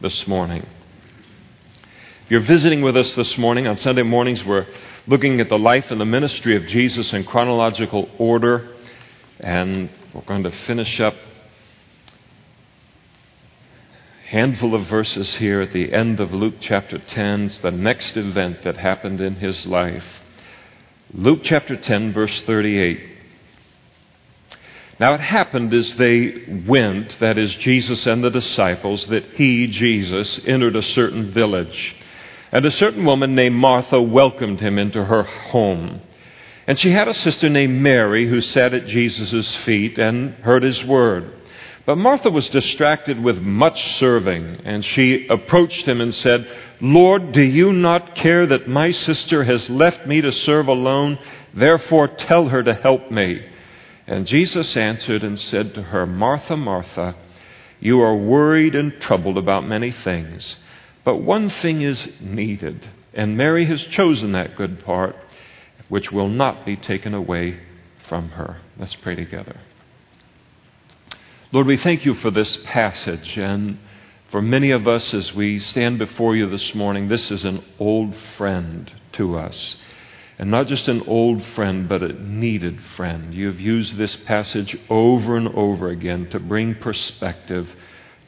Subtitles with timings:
[0.00, 0.66] this morning.
[2.24, 4.66] If you're visiting with us this morning, on Sunday mornings, we're
[5.06, 8.74] looking at the life and the ministry of Jesus in chronological order,
[9.38, 11.14] and we're going to finish up
[14.24, 17.42] a handful of verses here at the end of Luke chapter 10.
[17.42, 20.04] It's the next event that happened in his life.
[21.12, 23.13] Luke chapter 10, verse 38.
[25.00, 30.40] Now it happened as they went, that is, Jesus and the disciples, that he, Jesus,
[30.46, 31.96] entered a certain village.
[32.52, 36.00] And a certain woman named Martha welcomed him into her home.
[36.66, 40.84] And she had a sister named Mary who sat at Jesus' feet and heard his
[40.84, 41.32] word.
[41.84, 46.48] But Martha was distracted with much serving, and she approached him and said,
[46.80, 51.18] Lord, do you not care that my sister has left me to serve alone?
[51.52, 53.44] Therefore tell her to help me.
[54.06, 57.16] And Jesus answered and said to her, Martha, Martha,
[57.80, 60.56] you are worried and troubled about many things,
[61.04, 65.16] but one thing is needed, and Mary has chosen that good part,
[65.88, 67.60] which will not be taken away
[68.08, 68.58] from her.
[68.78, 69.60] Let's pray together.
[71.52, 73.78] Lord, we thank you for this passage, and
[74.30, 78.14] for many of us as we stand before you this morning, this is an old
[78.36, 79.78] friend to us.
[80.38, 83.32] And not just an old friend, but a needed friend.
[83.32, 87.70] You have used this passage over and over again to bring perspective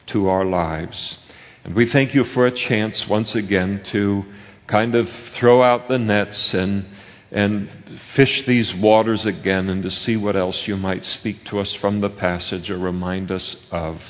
[0.07, 1.17] to our lives.
[1.65, 4.25] And we thank you for a chance once again to
[4.67, 6.85] kind of throw out the nets and,
[7.31, 7.69] and
[8.13, 11.99] fish these waters again and to see what else you might speak to us from
[11.99, 14.01] the passage or remind us of.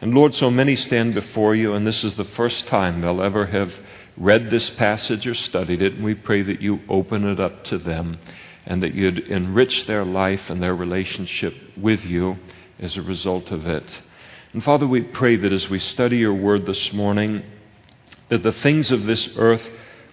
[0.00, 3.46] And Lord, so many stand before you, and this is the first time they'll ever
[3.46, 3.74] have
[4.16, 7.78] read this passage or studied it, and we pray that you open it up to
[7.78, 8.18] them
[8.64, 12.36] and that you'd enrich their life and their relationship with you
[12.78, 14.02] as a result of it.
[14.52, 17.42] And Father, we pray that as we study your word this morning,
[18.28, 19.68] that the things of this earth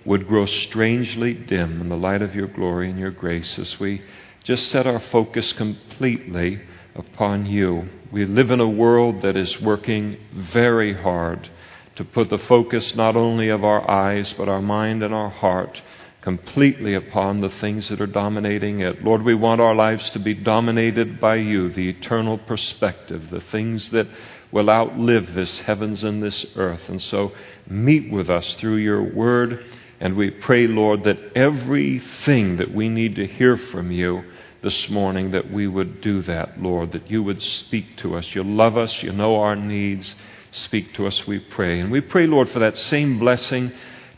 [0.05, 4.01] would grow strangely dim in the light of your glory and your grace as we
[4.43, 6.61] just set our focus completely
[6.95, 7.87] upon you.
[8.11, 11.49] We live in a world that is working very hard
[11.95, 15.81] to put the focus not only of our eyes, but our mind and our heart
[16.23, 19.03] completely upon the things that are dominating it.
[19.03, 23.89] Lord, we want our lives to be dominated by you, the eternal perspective, the things
[23.89, 24.07] that
[24.49, 26.87] will outlive this heavens and this earth.
[26.87, 27.33] And so
[27.67, 29.65] meet with us through your word.
[29.99, 34.23] And we pray, Lord, that everything that we need to hear from you
[34.61, 38.33] this morning, that we would do that, Lord, that you would speak to us.
[38.33, 40.15] You love us, you know our needs.
[40.53, 41.79] Speak to us, we pray.
[41.79, 43.71] And we pray, Lord, for that same blessing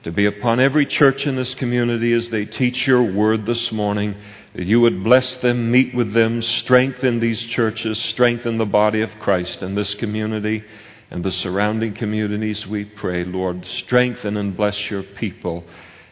[0.03, 4.15] to be upon every church in this community as they teach your word this morning.
[4.53, 9.11] That you would bless them, meet with them, strengthen these churches, strengthen the body of
[9.19, 10.63] Christ in this community
[11.11, 13.23] and the surrounding communities, we pray.
[13.23, 15.63] Lord, strengthen and bless your people.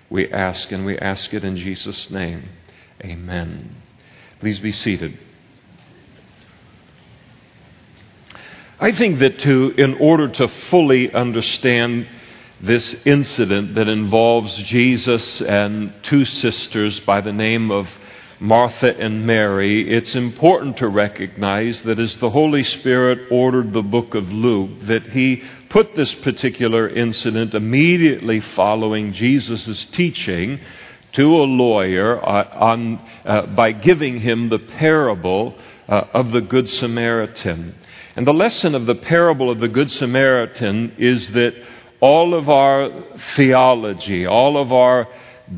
[0.10, 2.48] We ask, and we ask it in Jesus' name.
[3.04, 3.76] Amen.
[4.40, 5.18] Please be seated.
[8.84, 12.06] I think that to, in order to fully understand
[12.60, 17.90] this incident that involves Jesus and two sisters by the name of
[18.42, 24.16] Martha and Mary, it's important to recognize that as the Holy Spirit ordered the book
[24.16, 30.60] of Luke, that he put this particular incident immediately following Jesus' teaching
[31.14, 35.56] to a lawyer on, uh, by giving him the parable
[35.88, 37.76] uh, of the Good Samaritan.
[38.16, 41.56] And the lesson of the parable of the Good Samaritan is that
[42.00, 42.92] all of our
[43.36, 45.08] theology, all of our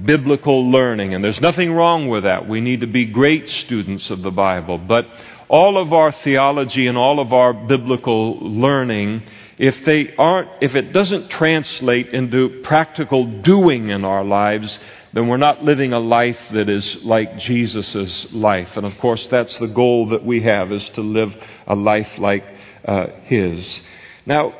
[0.05, 2.47] biblical learning, and there's nothing wrong with that.
[2.47, 4.77] We need to be great students of the Bible.
[4.77, 5.05] But
[5.49, 9.23] all of our theology and all of our biblical learning,
[9.57, 14.79] if they aren't, if it doesn't translate into practical doing in our lives,
[15.15, 18.75] then we're not living a life that is like Jesus' life.
[18.75, 21.33] And of course, that's the goal that we have, is to live
[21.67, 22.43] a life like
[22.83, 23.79] uh, his.
[24.25, 24.53] Now,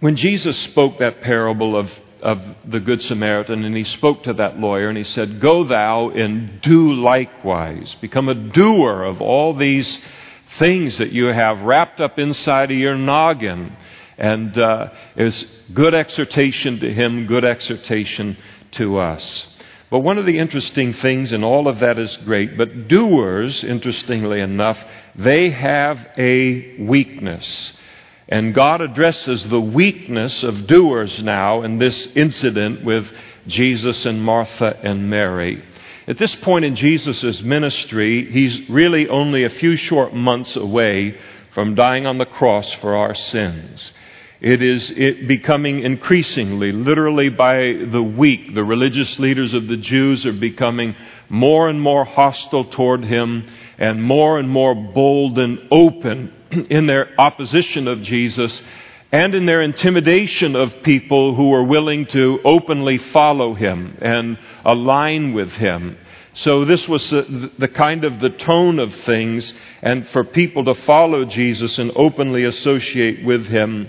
[0.00, 1.90] when Jesus spoke that parable of,
[2.20, 6.10] of the Good Samaritan, and he spoke to that lawyer, and he said, Go thou
[6.10, 7.96] and do likewise.
[8.02, 9.98] Become a doer of all these
[10.58, 13.74] things that you have wrapped up inside of your noggin.
[14.18, 18.36] And uh, is good exhortation to him, good exhortation
[18.72, 19.46] to us.
[19.94, 24.40] But one of the interesting things, and all of that is great, but doers, interestingly
[24.40, 24.76] enough,
[25.14, 27.72] they have a weakness.
[28.28, 33.08] And God addresses the weakness of doers now in this incident with
[33.46, 35.62] Jesus and Martha and Mary.
[36.08, 41.16] At this point in Jesus' ministry, he's really only a few short months away
[41.52, 43.92] from dying on the cross for our sins.
[44.40, 47.56] It is it becoming increasingly, literally by
[47.90, 50.96] the week, the religious leaders of the Jews are becoming
[51.28, 53.48] more and more hostile toward him
[53.78, 56.32] and more and more bold and open
[56.70, 58.62] in their opposition of Jesus
[59.12, 65.32] and in their intimidation of people who are willing to openly follow him and align
[65.32, 65.96] with him.
[66.32, 70.74] So this was the, the, kind of the tone of things, and for people to
[70.74, 73.88] follow Jesus and openly associate with him,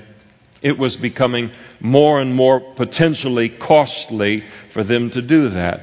[0.65, 5.79] it was becoming more and more potentially costly for them to do that.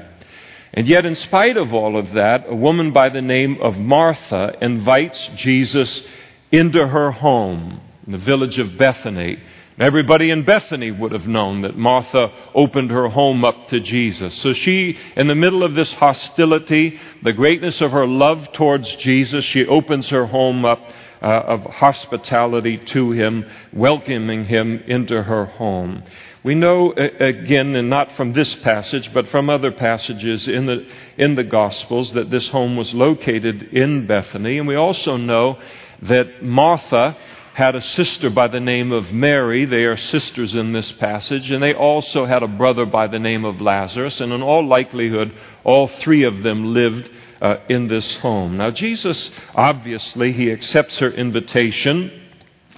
[0.74, 4.56] And yet, in spite of all of that, a woman by the name of Martha
[4.60, 6.02] invites Jesus
[6.50, 9.38] into her home in the village of Bethany.
[9.78, 14.34] Everybody in Bethany would have known that Martha opened her home up to Jesus.
[14.40, 19.44] So she, in the middle of this hostility, the greatness of her love towards Jesus,
[19.44, 20.80] she opens her home up
[21.22, 26.02] uh, of hospitality to him, welcoming him into her home.
[26.44, 30.84] We know, again, and not from this passage, but from other passages in the,
[31.16, 34.58] in the Gospels, that this home was located in Bethany.
[34.58, 35.60] And we also know
[36.02, 37.16] that Martha
[37.54, 39.66] had a sister by the name of Mary.
[39.66, 41.50] They are sisters in this passage.
[41.52, 44.20] And they also had a brother by the name of Lazarus.
[44.20, 45.32] And in all likelihood,
[45.62, 47.08] all three of them lived
[47.42, 48.56] uh, in this home.
[48.56, 52.20] Now, Jesus, obviously, he accepts her invitation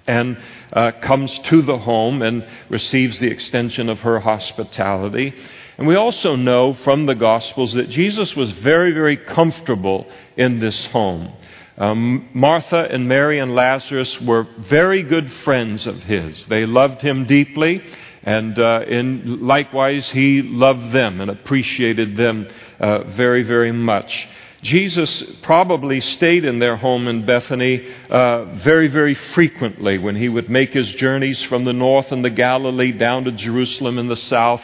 [0.06, 0.38] and
[0.72, 5.34] uh, comes to the home and receives the extension of her hospitality.
[5.76, 10.06] And we also know from the Gospels that Jesus was very, very comfortable
[10.36, 11.32] in this home.
[11.76, 16.46] Um, Martha and Mary and Lazarus were very good friends of his.
[16.46, 17.82] They loved him deeply,
[18.22, 22.46] and uh, likewise, he loved them and appreciated them
[22.78, 24.28] uh, very, very much.
[24.64, 30.48] Jesus probably stayed in their home in Bethany uh, very, very frequently when he would
[30.48, 34.62] make his journeys from the north and the Galilee down to Jerusalem in the south.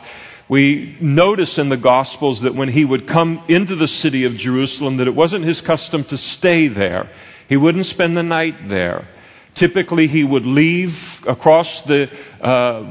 [0.48, 4.96] We notice in the Gospels that when he would come into the city of Jerusalem,
[4.96, 7.10] that it wasn't his custom to stay there.
[7.50, 9.06] He wouldn't spend the night there.
[9.54, 12.08] Typically, he would leave across the
[12.40, 12.82] uh,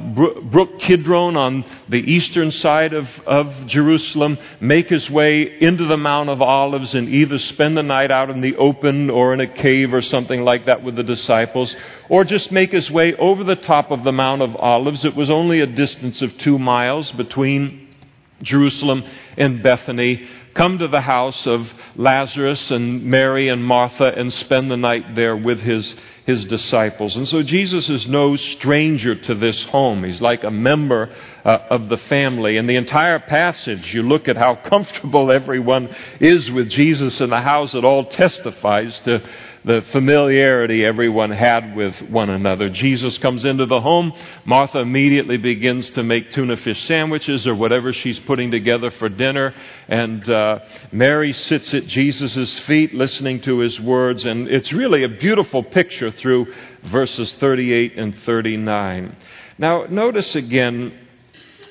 [0.52, 6.30] Brook Kidron on the eastern side of, of Jerusalem, make his way into the Mount
[6.30, 9.94] of Olives, and either spend the night out in the open or in a cave
[9.94, 11.76] or something like that with the disciples,
[12.10, 15.06] or just make his way over the top of the Mount of Olives.
[15.06, 17.88] It was only a distance of two miles between
[18.42, 19.04] Jerusalem
[19.38, 24.78] and Bethany come to the house of Lazarus and Mary and Martha and spend the
[24.78, 25.96] night there with his
[26.30, 27.18] his disciples.
[27.18, 30.04] And so Jesus is no stranger to this home.
[30.04, 31.10] He's like a member
[31.46, 32.58] uh, of the family.
[32.58, 37.42] And the entire passage, you look at how comfortable everyone is with Jesus in the
[37.42, 39.22] house, it all testifies to
[39.66, 42.70] the familiarity everyone had with one another.
[42.70, 44.14] Jesus comes into the home.
[44.46, 49.54] Martha immediately begins to make tuna fish sandwiches or whatever she's putting together for dinner.
[49.88, 50.60] And uh,
[50.92, 54.26] Mary sits at Jesus' feet listening to his words.
[54.26, 56.54] And it's really a beautiful picture through
[56.84, 59.16] verses 38 and 39.
[59.58, 60.94] Now, notice again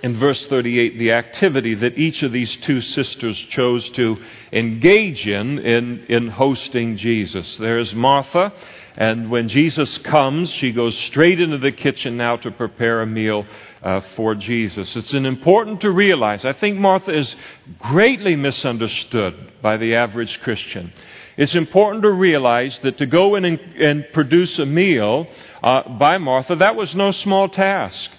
[0.03, 4.17] in verse 38 the activity that each of these two sisters chose to
[4.53, 7.57] engage in in, in hosting Jesus.
[7.59, 8.53] There's Martha,
[8.97, 13.47] and when Jesus comes, she goes straight into the kitchen now to prepare a meal
[13.83, 14.97] uh, for Jesus.
[14.97, 16.45] It's an important to realize.
[16.45, 17.35] I think Martha is
[17.79, 20.93] greatly misunderstood by the average Christian.
[21.37, 25.29] It's important to realize that to go in and, and produce a meal
[25.63, 28.11] uh, by Martha, that was no small task.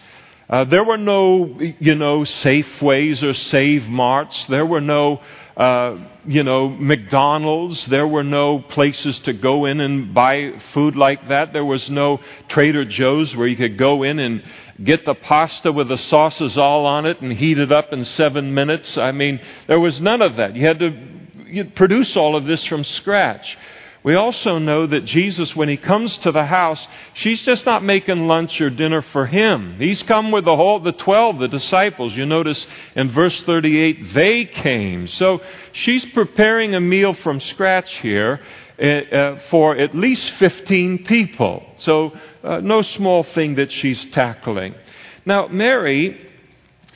[0.50, 4.48] Uh, there were no, you know, Safeways or Save Marts.
[4.48, 5.22] There were no,
[5.56, 7.86] uh, you know, McDonald's.
[7.86, 11.53] There were no places to go in and buy food like that.
[11.53, 14.44] There was no Trader Joe's where you could go in and
[14.84, 18.51] get the pasta with the sauces all on it and heat it up in seven
[18.51, 18.98] minutes.
[18.98, 20.56] I mean, there was none of that.
[20.56, 23.56] You had to produce all of this from scratch.
[24.01, 28.27] We also know that Jesus, when he comes to the house, she's just not making
[28.27, 29.75] lunch or dinner for him.
[29.77, 32.15] He's come with the whole, the 12, the disciples.
[32.15, 32.65] You notice
[32.96, 35.08] in verse 38, they came.
[35.10, 35.41] So
[35.74, 38.39] she's preparing a meal from scratch here
[38.82, 41.65] uh, uh, for at least 15 people.
[41.77, 44.75] So uh, no small thing that she's tackling.
[45.25, 46.25] Now, Mary,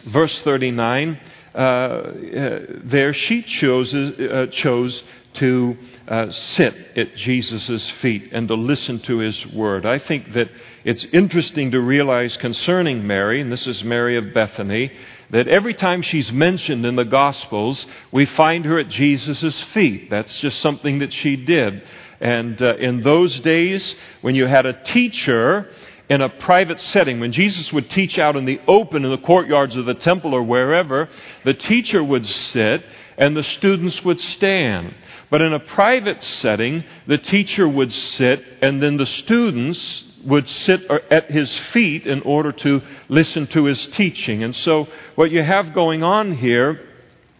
[0.05, 1.19] verse 39,
[1.53, 5.03] uh, uh, there she chooses, uh, chose
[5.35, 9.85] to uh, sit at Jesus' feet and to listen to his word.
[9.85, 10.49] I think that
[10.83, 14.91] it's interesting to realize concerning Mary, and this is Mary of Bethany,
[15.31, 20.09] that every time she's mentioned in the Gospels, we find her at Jesus' feet.
[20.09, 21.83] That's just something that she did.
[22.21, 25.69] And uh, in those days, when you had a teacher
[26.09, 27.19] in a private setting.
[27.19, 30.43] When Jesus would teach out in the open in the courtyards of the temple or
[30.43, 31.09] wherever,
[31.45, 32.83] the teacher would sit
[33.17, 34.93] and the students would stand.
[35.29, 40.89] But in a private setting, the teacher would sit and then the students would sit
[40.89, 44.43] at his feet in order to listen to his teaching.
[44.43, 46.81] And so, what you have going on here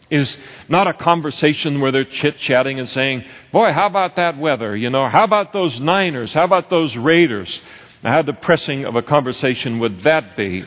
[0.10, 0.38] is
[0.68, 4.76] not a conversation where they're chit chatting and saying, Boy, how about that weather?
[4.76, 6.34] You know, how about those Niners?
[6.34, 7.62] How about those Raiders?
[8.04, 10.66] How depressing of a conversation would that be?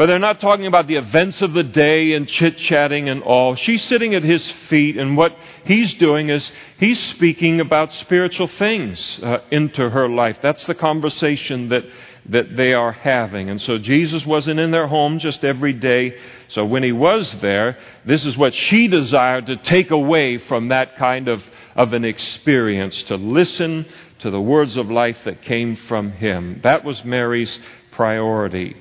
[0.00, 3.54] But they're not talking about the events of the day and chit chatting and all.
[3.54, 9.20] She's sitting at his feet, and what he's doing is he's speaking about spiritual things
[9.22, 10.38] uh, into her life.
[10.40, 11.84] That's the conversation that,
[12.30, 13.50] that they are having.
[13.50, 16.16] And so Jesus wasn't in their home just every day.
[16.48, 17.76] So when he was there,
[18.06, 21.44] this is what she desired to take away from that kind of,
[21.76, 23.84] of an experience, to listen
[24.20, 26.60] to the words of life that came from him.
[26.62, 27.58] That was Mary's
[27.90, 28.78] priority.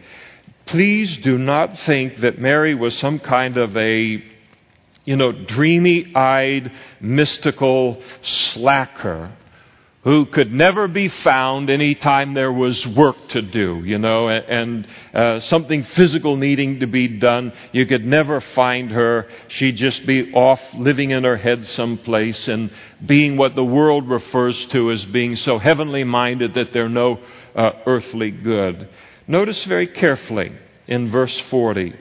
[0.70, 4.24] Please do not think that Mary was some kind of a,
[5.04, 6.72] you know, dreamy eyed,
[7.02, 9.32] mystical slacker
[10.04, 15.40] who could never be found anytime there was work to do, you know, and uh,
[15.40, 17.52] something physical needing to be done.
[17.72, 19.28] You could never find her.
[19.48, 22.72] She'd just be off living in her head someplace and
[23.04, 27.20] being what the world refers to as being so heavenly minded that they're no
[27.56, 28.88] uh, earthly good.
[29.30, 30.52] Notice very carefully
[30.88, 31.94] in verse 40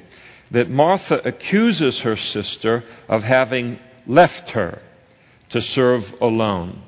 [0.50, 4.80] that Martha accuses her sister of having left her
[5.50, 6.82] to serve alone.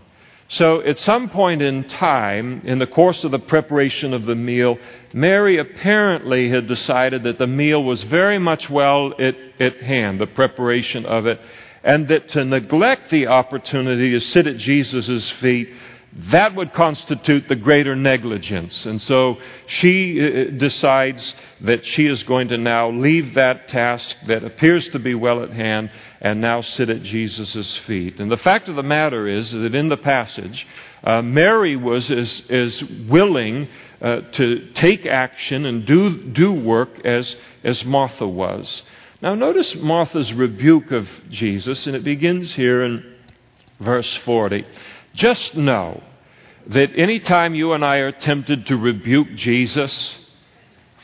[0.48, 4.78] So, at some point in time, in the course of the preparation of the meal,
[5.12, 10.26] Mary apparently had decided that the meal was very much well at, at hand, the
[10.26, 11.38] preparation of it,
[11.84, 15.68] and that to neglect the opportunity to sit at Jesus' feet
[16.12, 18.84] that would constitute the greater negligence.
[18.84, 24.42] And so she uh, decides that she is going to now leave that task that
[24.42, 25.90] appears to be well at hand
[26.20, 28.18] and now sit at Jesus' feet.
[28.18, 30.66] And the fact of the matter is that in the passage,
[31.04, 33.68] uh, Mary was as, as willing
[34.02, 38.82] uh, to take action and do, do work as, as Martha was.
[39.22, 43.14] Now, notice Martha's rebuke of Jesus, and it begins here in
[43.78, 44.66] verse 40.
[45.14, 46.02] Just know
[46.68, 50.16] that anytime you and I are tempted to rebuke Jesus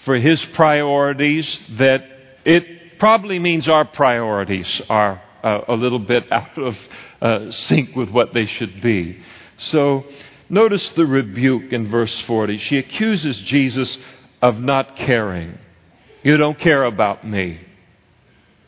[0.05, 2.05] for his priorities, that
[2.45, 6.79] it probably means our priorities are uh, a little bit out of
[7.21, 9.21] uh, sync with what they should be.
[9.59, 10.05] So
[10.49, 12.59] notice the rebuke in verse 40.
[12.59, 13.99] She accuses Jesus
[14.43, 15.59] of not caring.
[16.23, 17.61] You don't care about me.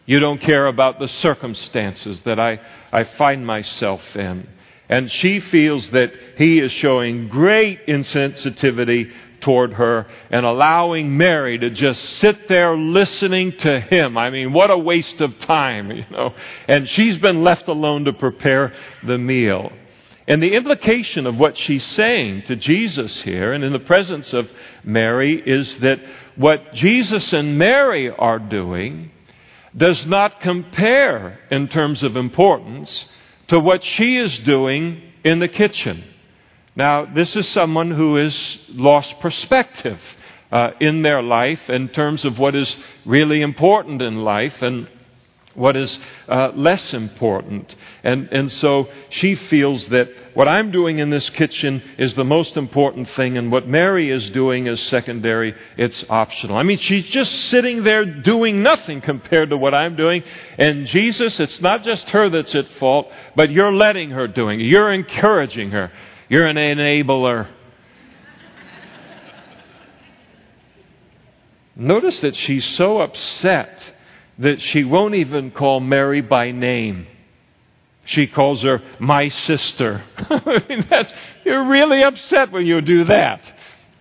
[0.06, 4.48] You don't care about the circumstances that I, I find myself in.
[4.88, 11.70] And she feels that he is showing great insensitivity toward her and allowing Mary to
[11.70, 14.16] just sit there listening to him.
[14.16, 16.34] I mean, what a waste of time, you know.
[16.66, 18.72] And she's been left alone to prepare
[19.04, 19.70] the meal.
[20.26, 24.50] And the implication of what she's saying to Jesus here and in the presence of
[24.84, 26.00] Mary is that
[26.36, 29.10] what Jesus and Mary are doing
[29.74, 33.06] does not compare in terms of importance
[33.48, 36.04] to what she is doing in the kitchen.
[36.76, 39.98] Now, this is someone who has lost perspective
[40.52, 44.62] uh, in their life in terms of what is really important in life.
[44.62, 44.88] And
[45.58, 45.98] what is
[46.28, 47.74] uh, less important.
[48.04, 52.56] And, and so she feels that what I'm doing in this kitchen is the most
[52.56, 55.54] important thing, and what Mary is doing is secondary.
[55.76, 56.56] It's optional.
[56.56, 60.22] I mean, she's just sitting there doing nothing compared to what I'm doing.
[60.56, 64.64] And Jesus, it's not just her that's at fault, but you're letting her doing it.
[64.64, 65.90] You're encouraging her.
[66.28, 67.48] You're an enabler.
[71.74, 73.77] Notice that she's so upset
[74.38, 77.06] that she won't even call Mary by name.
[78.04, 80.02] She calls her my sister.
[80.16, 81.12] I mean, that's,
[81.44, 83.40] you're really upset when you do that.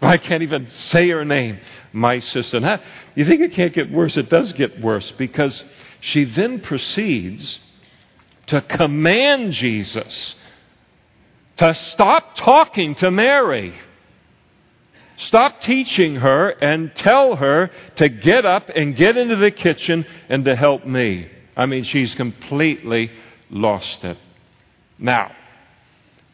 [0.01, 1.59] I can't even say her name,
[1.91, 2.59] my sister.
[2.59, 2.79] Now,
[3.15, 4.15] you think it can't get worse?
[4.15, 5.63] It does get worse because
[5.99, 7.59] she then proceeds
[8.47, 10.35] to command Jesus
[11.57, 13.73] to stop talking to Mary.
[15.17, 20.45] Stop teaching her and tell her to get up and get into the kitchen and
[20.45, 21.27] to help me.
[21.55, 23.11] I mean, she's completely
[23.49, 24.17] lost it.
[24.99, 25.31] Now,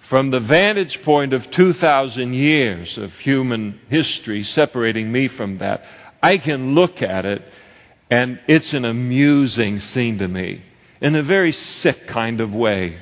[0.10, 5.84] from the vantage point of 2,000 years of human history separating me from that,
[6.22, 7.42] I can look at it
[8.12, 10.62] and it's an amusing scene to me
[11.00, 13.00] in a very sick kind of way.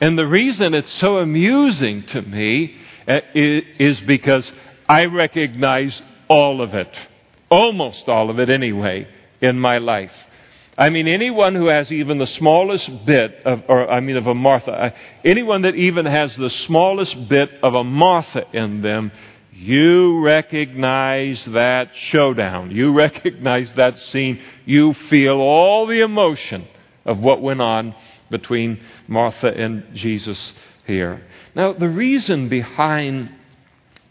[0.00, 2.76] And the reason it's so amusing to me
[3.08, 4.50] Uh, is because
[4.88, 6.92] I recognize all of it,
[7.48, 9.06] almost all of it anyway,
[9.40, 10.12] in my life.
[10.78, 14.34] I mean, anyone who has even the smallest bit of, or I mean, of a
[14.34, 14.90] Martha, uh,
[15.24, 19.12] anyone that even has the smallest bit of a Martha in them,
[19.52, 22.72] you recognize that showdown.
[22.72, 24.40] You recognize that scene.
[24.66, 26.66] You feel all the emotion
[27.06, 27.94] of what went on
[28.30, 30.52] between Martha and Jesus
[30.86, 31.22] here.
[31.54, 33.30] Now, the reason behind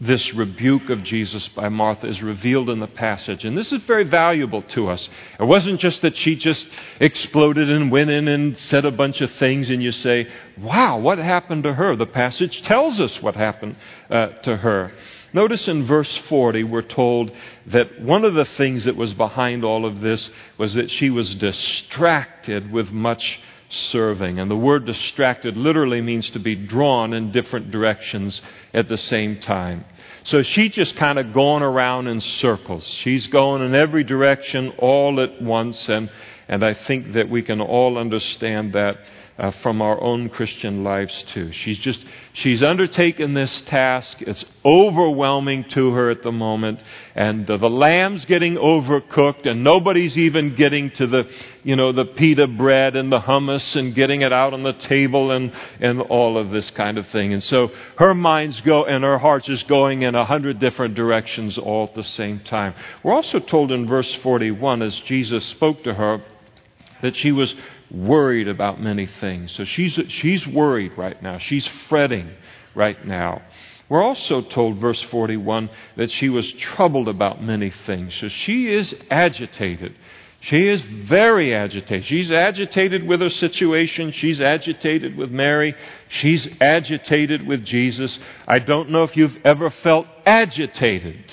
[0.02, 3.46] this rebuke of Jesus by Martha is revealed in the passage.
[3.46, 5.10] And this is very valuable to us.
[5.40, 6.68] It wasn't just that she just
[7.00, 10.28] exploded and went in and said a bunch of things, and you say,
[10.60, 11.96] wow, what happened to her?
[11.96, 13.78] The passage tells us what happened
[14.10, 14.92] uh, to her.
[15.34, 17.32] Notice in verse 40, we're told
[17.68, 21.36] that one of the things that was behind all of this was that she was
[21.36, 24.40] distracted with much serving.
[24.40, 28.42] And the word distracted literally means to be drawn in different directions
[28.74, 29.86] at the same time.
[30.26, 32.84] So she just kind of going around in circles.
[32.86, 35.88] She's going in every direction all at once.
[35.88, 36.10] And,
[36.48, 38.98] and I think that we can all understand that
[39.38, 41.52] uh, from our own Christian lives too.
[41.52, 44.22] She's just, she's undertaken this task.
[44.22, 46.82] It's overwhelming to her at the moment.
[47.16, 51.30] And uh, the lamb's getting overcooked and nobody's even getting to the,
[51.64, 55.32] you know, the pita bread and the hummus and getting it out on the table
[55.32, 55.52] and,
[55.82, 57.34] and all of this kind of thing.
[57.34, 61.58] And so her mind's go and her heart's just going in a hundred different directions
[61.58, 62.74] all at the same time.
[63.04, 66.22] We're also told in verse 41 as Jesus spoke to her
[67.02, 67.54] that she was
[67.96, 69.52] worried about many things.
[69.54, 71.38] So she's, she's worried right now.
[71.38, 72.30] She's fretting
[72.76, 73.42] right now.
[73.88, 78.16] We're also told, verse 41, that she was troubled about many things.
[78.16, 79.96] So she is agitated.
[80.42, 82.06] She is very agitated.
[82.06, 84.12] She's agitated with her situation.
[84.12, 85.76] She's agitated with Mary.
[86.10, 88.20] She's agitated with Jesus.
[88.48, 91.32] I don't know if you've ever felt agitated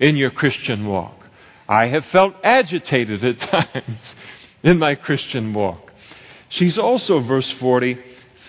[0.00, 1.28] in your Christian walk.
[1.68, 3.38] I have felt agitated at
[3.74, 4.14] times
[4.62, 5.87] in my Christian walk.
[6.48, 7.98] She's also, verse 40,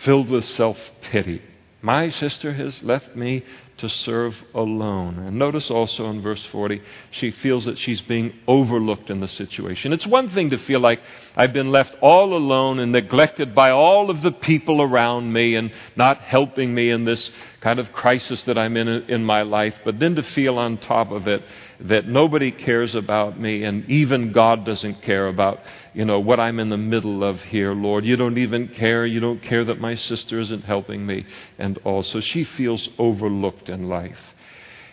[0.04, 1.42] filled with self pity.
[1.82, 3.44] My sister has left me
[3.80, 5.18] to serve alone.
[5.20, 6.82] And notice also in verse 40,
[7.12, 9.94] she feels that she's being overlooked in the situation.
[9.94, 11.00] It's one thing to feel like
[11.36, 15.72] I've been left all alone and neglected by all of the people around me and
[15.96, 20.00] not helping me in this kind of crisis that I'm in in my life, but
[20.00, 21.44] then to feel on top of it
[21.82, 25.60] that nobody cares about me and even God doesn't care about,
[25.94, 28.06] you know, what I'm in the middle of here, Lord.
[28.06, 29.06] You don't even care.
[29.06, 31.26] You don't care that my sister isn't helping me
[31.58, 34.34] and also she feels overlooked in life.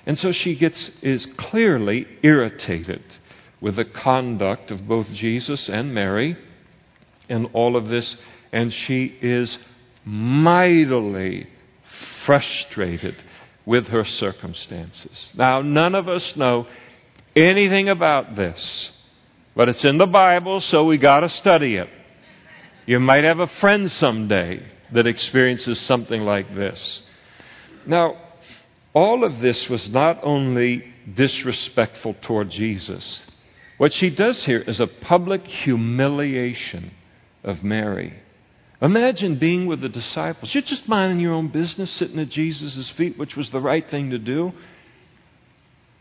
[0.05, 3.03] And so she gets is clearly irritated
[3.61, 6.37] with the conduct of both Jesus and Mary
[7.29, 8.17] in all of this
[8.53, 9.59] and she is
[10.05, 11.49] mightily
[12.27, 13.17] frustrated
[13.65, 15.29] with her circumstances.
[15.35, 16.67] Now, none of us know
[17.35, 18.91] anything about this,
[19.55, 21.89] but it's in the Bible, so we got to study it.
[22.85, 24.63] You might have a friend someday
[24.93, 27.03] that experiences something like this.
[27.87, 28.17] Now,
[28.95, 30.85] all of this was not only
[31.15, 33.25] disrespectful toward Jesus,
[33.79, 36.93] what she does here is a public humiliation
[37.45, 38.15] of Mary.
[38.83, 40.55] Imagine being with the disciples.
[40.55, 44.11] You're just minding your own business, sitting at Jesus' feet, which was the right thing
[44.11, 44.53] to do.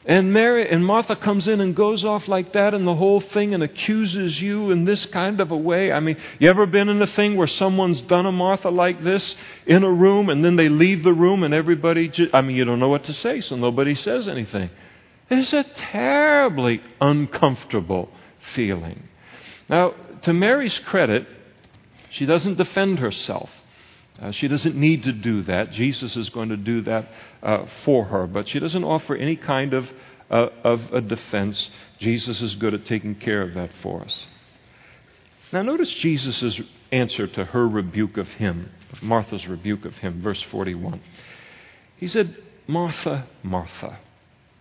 [0.07, 3.55] And Mary and Martha comes in and goes off like that and the whole thing
[3.55, 5.91] and accuses you in this kind of a way.
[5.91, 9.35] I mean, you ever been in a thing where someone's done a Martha like this
[9.65, 12.65] in a room and then they leave the room and everybody just, I mean, you
[12.65, 14.69] don't know what to say, so nobody says anything.
[15.27, 18.09] It's a terribly uncomfortable
[18.53, 19.07] feeling.
[19.67, 21.27] Now, to Mary's credit,
[22.09, 23.49] she doesn't defend herself.
[24.21, 25.71] Uh, she doesn't need to do that.
[25.71, 27.09] Jesus is going to do that
[27.43, 28.27] uh, for her.
[28.27, 29.89] But she doesn't offer any kind of,
[30.31, 31.69] uh, of a defense.
[31.99, 34.25] Jesus is good at taking care of that for us.
[35.51, 41.01] Now, notice Jesus' answer to her rebuke of him, Martha's rebuke of him, verse 41.
[41.97, 42.35] He said,
[42.67, 43.99] Martha, Martha.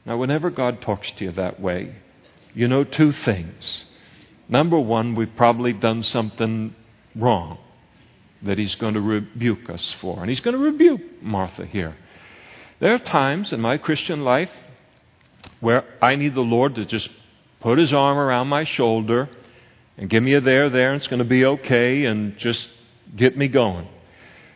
[0.04, 1.94] Now, whenever God talks to you that way,
[2.54, 3.87] you know two things.
[4.48, 6.74] Number one, we've probably done something
[7.16, 7.59] wrong
[8.42, 10.20] that he's going to rebuke us for.
[10.20, 11.96] And he's going to rebuke Martha here.
[12.81, 14.50] There are times in my Christian life
[15.61, 17.09] where I need the Lord to just
[17.61, 19.29] put his arm around my shoulder
[19.96, 22.68] and give me a there, there, and it's going to be okay, and just
[23.14, 23.87] get me going.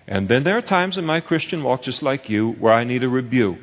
[0.07, 3.05] And then there are times in my Christian walk, just like you, where I need
[3.05, 3.59] a rebuke.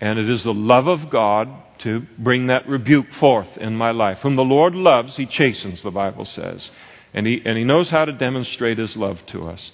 [0.00, 1.48] And it is the love of God
[1.78, 4.18] to bring that rebuke forth in my life.
[4.18, 6.70] Whom the Lord loves, he chastens, the Bible says.
[7.14, 9.72] And he, and he knows how to demonstrate his love to us.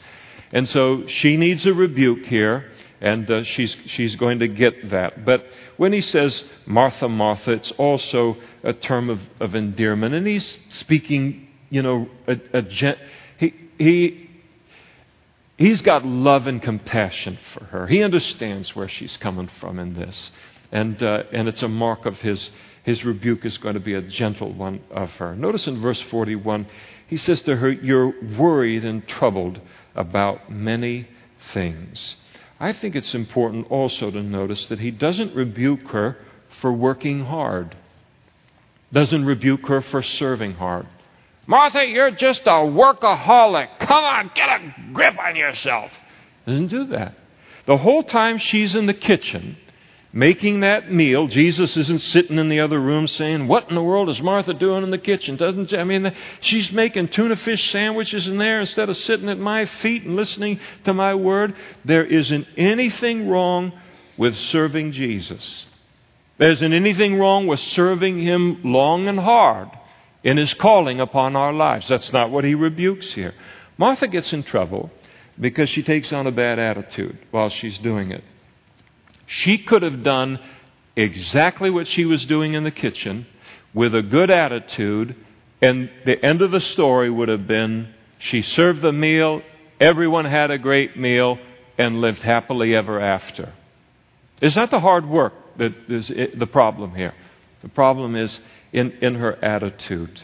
[0.52, 2.70] And so she needs a rebuke here.
[3.00, 5.24] and uh, she's, she's going to get that.
[5.24, 5.44] But
[5.76, 10.14] when he says Martha, Martha, it's also a term of, of endearment.
[10.14, 12.98] And he's speaking, you know, a, a gen-
[13.38, 14.30] he, he,
[15.58, 17.86] he's got love and compassion for her.
[17.86, 20.30] He understands where she's coming from in this.
[20.72, 22.50] And, uh, and it's a mark of his,
[22.84, 25.34] his rebuke is going to be a gentle one of her.
[25.36, 26.66] Notice in verse 41,
[27.06, 29.60] he says to her, You're worried and troubled
[29.94, 31.08] about many
[31.52, 32.16] things.
[32.58, 36.16] I think it's important also to notice that he doesn't rebuke her
[36.60, 37.76] for working hard,
[38.92, 40.86] doesn't rebuke her for serving hard.
[41.46, 43.78] Martha, you're just a workaholic.
[43.80, 45.90] Come on, get a grip on yourself.
[46.46, 47.14] Doesn't do that.
[47.66, 49.56] The whole time she's in the kitchen,
[50.14, 51.26] making that meal.
[51.26, 54.84] Jesus isn't sitting in the other room saying, What in the world is Martha doing
[54.84, 55.36] in the kitchen?
[55.36, 55.76] Doesn't she?
[55.76, 60.04] I mean, she's making tuna fish sandwiches in there instead of sitting at my feet
[60.04, 61.56] and listening to my word.
[61.84, 63.72] There isn't anything wrong
[64.16, 65.66] with serving Jesus.
[66.38, 69.68] There isn't anything wrong with serving Him long and hard
[70.22, 71.88] in His calling upon our lives.
[71.88, 73.34] That's not what He rebukes here.
[73.76, 74.92] Martha gets in trouble
[75.40, 78.22] because she takes on a bad attitude while she's doing it.
[79.26, 80.38] She could have done
[80.96, 83.26] exactly what she was doing in the kitchen
[83.72, 85.16] with a good attitude,
[85.60, 89.42] and the end of the story would have been she served the meal,
[89.80, 91.38] everyone had a great meal,
[91.76, 93.52] and lived happily ever after.
[94.40, 97.14] Is that the hard work that is the problem here?
[97.62, 98.40] The problem is
[98.72, 100.20] in, in her attitude.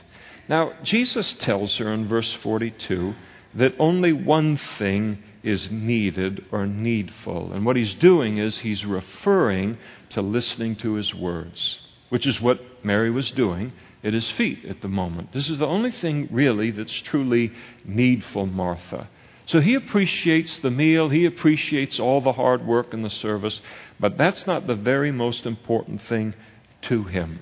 [0.48, 3.14] Now, Jesus tells her in verse 42
[3.54, 7.52] that only one thing is needed or needful.
[7.52, 9.78] And what he's doing is he's referring
[10.10, 13.72] to listening to his words, which is what Mary was doing
[14.02, 15.32] at his feet at the moment.
[15.32, 17.52] This is the only thing really that's truly
[17.84, 19.08] needful, Martha.
[19.46, 23.60] So he appreciates the meal, he appreciates all the hard work and the service,
[23.98, 26.34] but that's not the very most important thing
[26.82, 27.40] to him.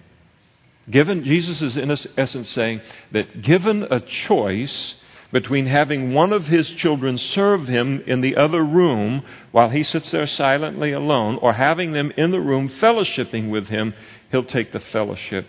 [0.91, 2.81] Given, Jesus is in essence saying
[3.13, 4.95] that given a choice,
[5.33, 10.11] between having one of his children serve him in the other room while he sits
[10.11, 13.95] there silently alone, or having them in the room fellowshipping with him,
[14.31, 15.47] he'll take the fellowship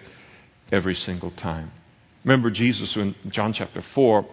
[0.72, 1.72] every single time.
[2.24, 4.26] Remember Jesus in John chapter 4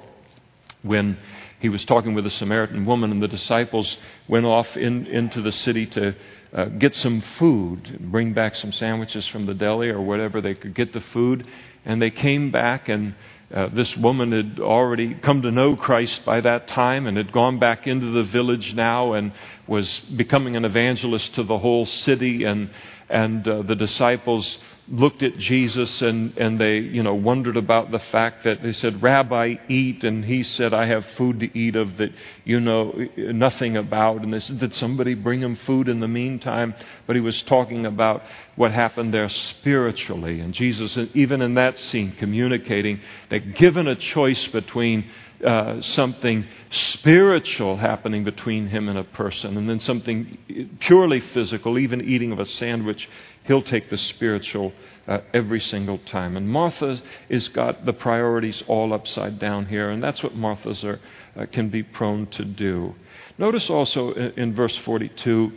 [0.82, 1.16] when
[1.60, 3.96] he was talking with a Samaritan woman, and the disciples
[4.28, 6.14] went off in, into the city to
[6.52, 10.74] uh, get some food, bring back some sandwiches from the deli or whatever they could
[10.74, 11.46] get the food.
[11.84, 13.14] And they came back, and
[13.54, 17.58] uh, this woman had already come to know Christ by that time and had gone
[17.60, 19.32] back into the village now and
[19.68, 22.42] was becoming an evangelist to the whole city.
[22.42, 22.70] And,
[23.08, 27.98] and uh, the disciples looked at Jesus and, and they, you know, wondered about the
[27.98, 30.04] fact that they said, Rabbi, eat.
[30.04, 32.12] And he said, I have food to eat of that
[32.44, 34.22] you know nothing about.
[34.22, 36.74] And they said, Did somebody bring him food in the meantime?
[37.06, 38.22] But he was talking about
[38.54, 40.40] what happened there spiritually.
[40.40, 45.04] And Jesus, even in that scene, communicating that given a choice between
[45.44, 52.00] uh, something spiritual happening between him and a person, and then something purely physical, even
[52.00, 53.08] eating of a sandwich
[53.46, 54.72] He'll take the spiritual
[55.06, 56.36] uh, every single time.
[56.36, 61.00] And Martha has got the priorities all upside down here, and that's what Marthas are,
[61.36, 62.94] uh, can be prone to do.
[63.38, 65.52] Notice also in, in verse 42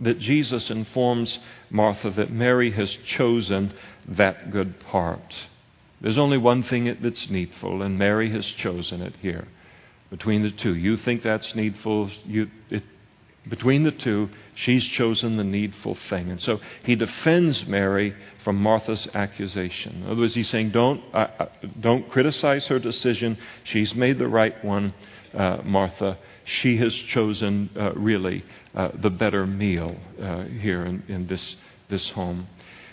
[0.00, 1.38] that Jesus informs
[1.70, 3.72] Martha that Mary has chosen
[4.08, 5.36] that good part.
[6.00, 9.48] There's only one thing that's needful, and Mary has chosen it here.
[10.10, 12.10] Between the two, you think that's needful.
[12.24, 12.84] You, it,
[13.48, 16.30] between the two, she's chosen the needful thing.
[16.30, 20.02] And so he defends Mary from Martha's accusation.
[20.02, 21.46] In other words, he's saying, don't, uh, uh,
[21.78, 23.38] don't criticize her decision.
[23.64, 24.94] She's made the right one,
[25.32, 26.18] uh, Martha.
[26.44, 31.56] She has chosen, uh, really, uh, the better meal uh, here in, in this,
[31.88, 32.48] this home.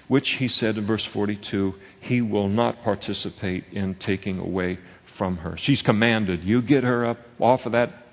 [0.07, 4.79] Which he said in verse 42 he will not participate in taking away
[5.17, 5.57] from her.
[5.57, 8.03] She's commanded, you get her up off of that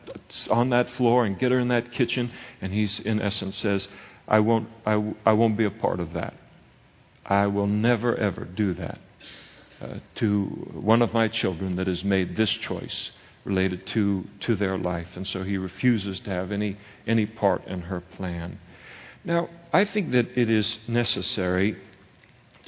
[0.51, 2.33] on that floor and get her in that kitchen.
[2.61, 3.87] And he's, in essence, says,
[4.27, 6.35] I won't, I, won't be a part of that.
[7.25, 8.99] I will never, ever do that
[9.81, 13.13] uh, to one of my children that has made this choice
[13.45, 15.09] related to, to their life.
[15.17, 16.77] And so he refuses to have any,
[17.07, 18.59] any part in her plan.
[19.25, 21.77] Now, I think that it is necessary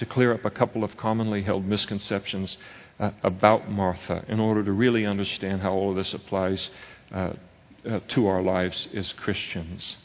[0.02, 2.58] to clear up a couple of commonly held misconceptions
[2.98, 6.70] uh, about Martha in order to really understand how all of this applies
[7.12, 7.34] uh,
[7.88, 9.96] uh, to our lives as Christians.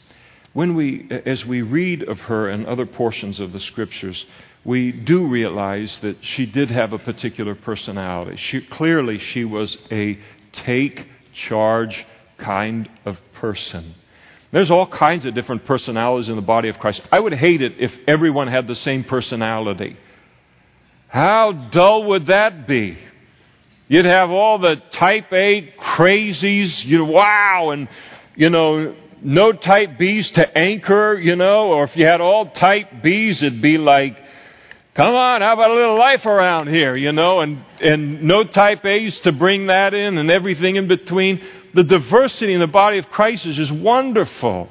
[0.52, 4.24] When we, as we read of her in other portions of the scriptures,
[4.64, 8.36] we do realize that she did have a particular personality.
[8.36, 10.16] She, clearly, she was a
[10.52, 12.06] take charge
[12.36, 13.96] kind of person.
[14.50, 17.02] There's all kinds of different personalities in the body of Christ.
[17.12, 19.96] I would hate it if everyone had the same personality.
[21.08, 22.98] How dull would that be?
[23.88, 27.88] You'd have all the type A crazies, you know, wow, and,
[28.36, 33.02] you know, no type B's to anchor, you know, or if you had all type
[33.02, 34.18] B's, it'd be like,
[34.94, 38.84] come on, how about a little life around here, you know, and, and no type
[38.84, 41.40] A's to bring that in and everything in between.
[41.74, 44.68] The diversity in the body of Christ is just wonderful.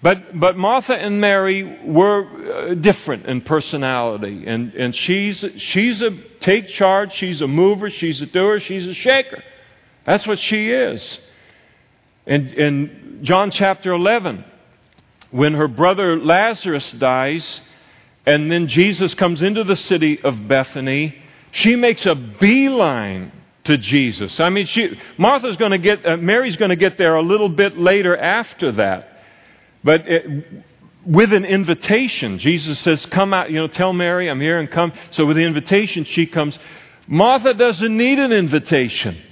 [0.00, 4.44] But, but Martha and Mary were uh, different in personality.
[4.46, 6.10] And, and she's, she's a
[6.40, 9.42] take charge, she's a mover, she's a doer, she's a shaker.
[10.06, 11.18] That's what she is.
[12.26, 14.44] In, in John chapter 11,
[15.32, 17.60] when her brother Lazarus dies,
[18.24, 21.16] and then Jesus comes into the city of Bethany,
[21.50, 23.32] she makes a beeline
[23.68, 24.40] to Jesus.
[24.40, 27.50] I mean, she, Martha's going to get, uh, Mary's going to get there a little
[27.50, 29.08] bit later after that.
[29.84, 30.64] But it,
[31.04, 34.92] with an invitation, Jesus says, Come out, you know, tell Mary I'm here and come.
[35.10, 36.58] So with the invitation, she comes.
[37.06, 39.22] Martha doesn't need an invitation.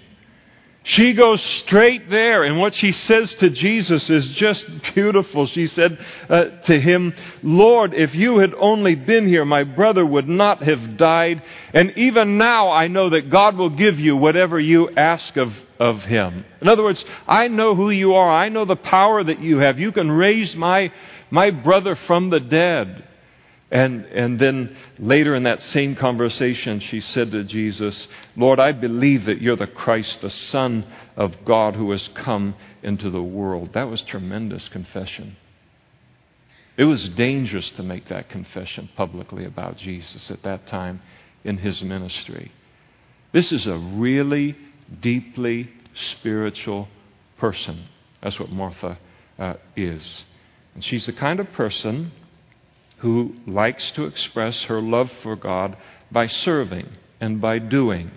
[0.89, 5.47] She goes straight there, and what she says to Jesus is just beautiful.
[5.47, 10.29] She said uh, to him, Lord, if you had only been here, my brother would
[10.29, 11.43] not have died.
[11.75, 16.03] And even now, I know that God will give you whatever you ask of, of
[16.05, 16.45] him.
[16.61, 18.31] In other words, I know who you are.
[18.31, 19.81] I know the power that you have.
[19.81, 20.93] You can raise my,
[21.33, 23.09] my brother from the dead.
[23.71, 29.25] And, and then later in that same conversation, she said to Jesus, Lord, I believe
[29.25, 33.73] that you're the Christ, the Son of God who has come into the world.
[33.73, 35.37] That was tremendous confession.
[36.77, 41.03] It was dangerous to make that confession publicly about Jesus at that time
[41.43, 42.53] in his ministry.
[43.33, 44.57] This is a really
[45.01, 46.89] deeply spiritual
[47.39, 47.87] person.
[48.23, 48.99] That's what Martha
[49.39, 50.25] uh, is.
[50.75, 52.13] And she's the kind of person
[52.99, 55.77] who likes to express her love for God
[56.11, 56.89] by serving
[57.21, 58.11] and by doing.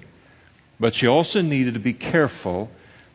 [0.80, 2.72] But she also needed to be careful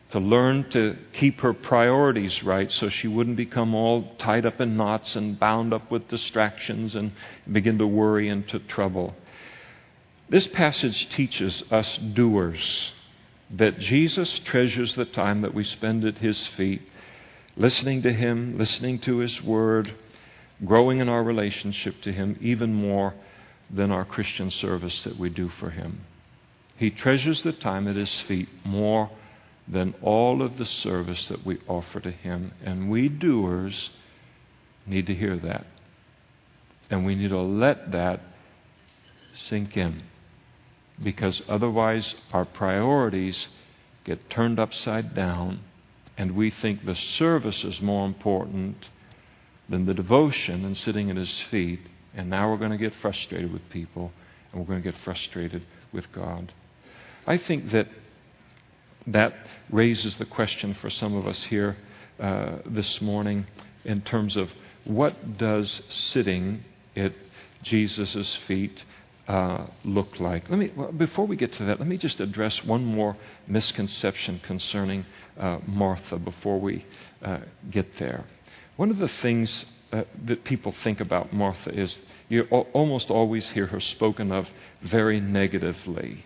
[0.09, 4.77] to learn to keep her priorities right so she wouldn't become all tied up in
[4.77, 7.11] knots and bound up with distractions and
[7.51, 9.15] begin to worry and to trouble.
[10.29, 12.91] This passage teaches us doers
[13.51, 16.81] that Jesus treasures the time that we spend at his feet,
[17.57, 19.93] listening to him, listening to his word,
[20.63, 23.13] growing in our relationship to Him even more
[23.69, 26.05] than our Christian service that we do for Him.
[26.77, 29.09] He treasures the time at His feet more
[29.67, 32.53] than all of the service that we offer to Him.
[32.63, 33.89] And we doers
[34.85, 35.65] need to hear that.
[36.89, 38.21] And we need to let that
[39.33, 40.03] sink in.
[41.01, 43.47] Because otherwise, our priorities
[44.05, 45.59] get turned upside down,
[46.17, 48.87] and we think the service is more important
[49.69, 51.79] than the devotion and sitting at his feet.
[52.13, 54.11] And now we're going to get frustrated with people
[54.51, 56.53] and we're going to get frustrated with God.
[57.27, 57.87] I think that
[59.07, 59.33] that
[59.69, 61.77] raises the question for some of us here
[62.19, 63.45] uh, this morning
[63.83, 64.49] in terms of
[64.83, 66.63] what does sitting
[66.95, 67.13] at
[67.63, 68.83] Jesus' feet
[69.27, 70.49] uh, look like?
[70.49, 74.39] Let me, well, before we get to that, let me just address one more misconception
[74.43, 75.05] concerning
[75.37, 76.85] uh, Martha before we
[77.23, 77.39] uh,
[77.71, 78.25] get there.
[78.77, 83.67] One of the things uh, that people think about Martha is you almost always hear
[83.67, 84.47] her spoken of
[84.81, 86.25] very negatively.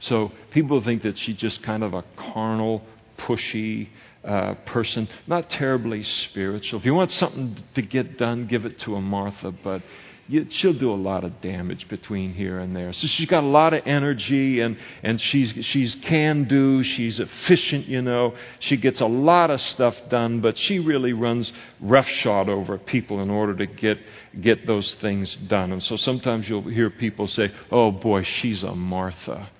[0.00, 2.82] So people think that she's just kind of a carnal,
[3.18, 3.88] pushy
[4.24, 6.80] uh, person, not terribly spiritual.
[6.80, 9.82] If you want something to get done, give it to a Martha, but
[10.28, 12.92] she'll do a lot of damage between here and there.
[12.92, 17.86] So she's got a lot of energy and, and she's, she's can do, she's efficient,
[17.86, 18.34] you know.
[18.60, 23.30] She gets a lot of stuff done, but she really runs roughshod over people in
[23.30, 23.98] order to get,
[24.40, 25.72] get those things done.
[25.72, 29.50] And so sometimes you'll hear people say, oh boy, she's a Martha.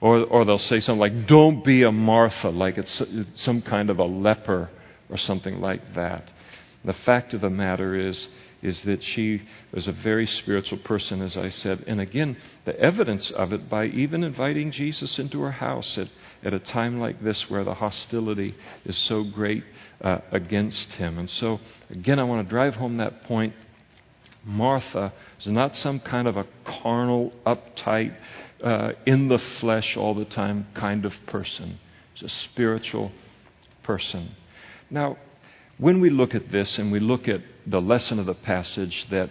[0.00, 3.02] Or, or they'll say something like, don't be a Martha, like it's
[3.34, 4.70] some kind of a leper
[5.10, 6.32] or something like that.
[6.82, 8.28] The fact of the matter is,
[8.62, 9.42] is that she
[9.72, 11.84] was a very spiritual person, as I said.
[11.86, 16.08] And again, the evidence of it by even inviting Jesus into her house at,
[16.42, 19.64] at a time like this where the hostility is so great
[20.02, 21.18] uh, against him.
[21.18, 23.54] And so, again, I want to drive home that point.
[24.44, 28.14] Martha is not some kind of a carnal, uptight,
[28.62, 31.78] uh, in the flesh all the time kind of person.
[32.14, 33.12] She's a spiritual
[33.82, 34.34] person.
[34.90, 35.16] Now,
[35.80, 39.30] when we look at this and we look at the lesson of the passage that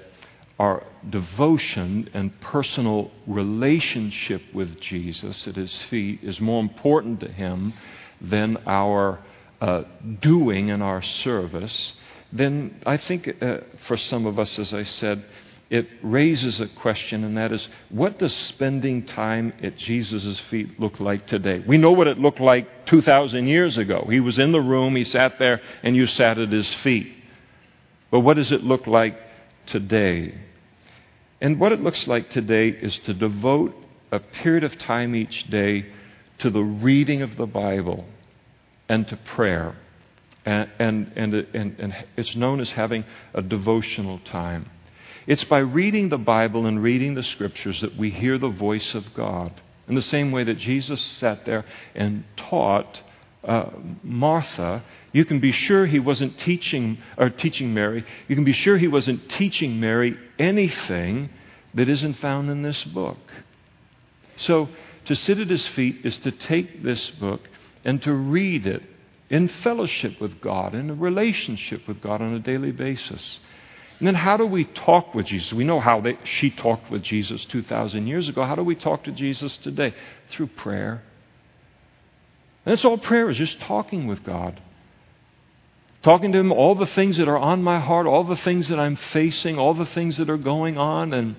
[0.58, 7.74] our devotion and personal relationship with Jesus at his feet is more important to him
[8.20, 9.20] than our
[9.62, 9.84] uh,
[10.22, 11.94] doing and our service,
[12.34, 13.58] then I think uh,
[13.88, 15.24] for some of us, as I said,
[15.70, 21.00] it raises a question, and that is what does spending time at Jesus' feet look
[21.00, 21.64] like today?
[21.66, 24.08] We know what it looked like 2,000 years ago.
[24.10, 27.16] He was in the room, he sat there, and you sat at his feet.
[28.10, 29.20] But what does it look like
[29.68, 30.34] today?
[31.40, 33.76] And what it looks like today is to devote
[34.12, 35.86] a period of time each day
[36.40, 38.06] to the reading of the Bible
[38.88, 39.76] and to prayer.
[40.46, 43.06] And, and, and, and, and it's known as having
[43.36, 44.70] a devotional time.
[45.28, 49.14] It's by reading the Bible and reading the Scriptures that we hear the voice of
[49.14, 49.52] God.
[49.88, 53.02] In the same way that Jesus sat there and taught
[53.44, 53.70] uh,
[54.04, 58.06] Martha, you can be sure he wasn't teaching or teaching Mary.
[58.28, 61.30] You can be sure he wasn't teaching Mary anything
[61.74, 63.18] that isn't found in this book.
[64.38, 64.70] So
[65.06, 67.50] to sit at his feet is to take this book
[67.84, 68.84] and to read it
[69.30, 73.40] in fellowship with God, in a relationship with God on a daily basis.
[74.00, 75.52] And then how do we talk with Jesus?
[75.52, 78.46] We know how they, she talked with Jesus 2,000 years ago.
[78.46, 79.94] How do we talk to Jesus today?
[80.30, 81.04] Through prayer.
[82.66, 84.62] And that's all prayer is, just talking with God.
[86.02, 88.80] Talking to Him all the things that are on my heart, all the things that
[88.80, 91.36] I'm facing, all the things that are going on, and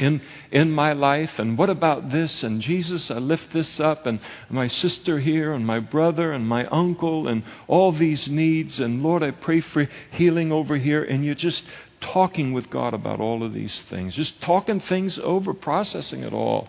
[0.00, 1.38] in, in my life.
[1.38, 2.42] And what about this?
[2.42, 6.64] And Jesus, I lift this up, and my sister here, and my brother, and my
[6.66, 8.80] uncle, and all these needs.
[8.80, 11.04] And Lord, I pray for healing over here.
[11.04, 11.64] And you're just
[12.00, 16.68] talking with God about all of these things, just talking things over, processing it all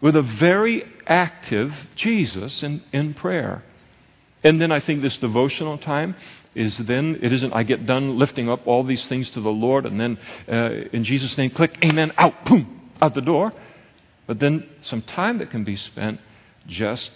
[0.00, 3.64] with a very active Jesus in, in prayer.
[4.44, 6.14] And then I think this devotional time
[6.54, 9.86] is then, it isn't I get done lifting up all these things to the Lord
[9.86, 13.52] and then uh, in Jesus' name, click, amen, out, boom, out the door.
[14.26, 16.20] But then some time that can be spent
[16.66, 17.10] just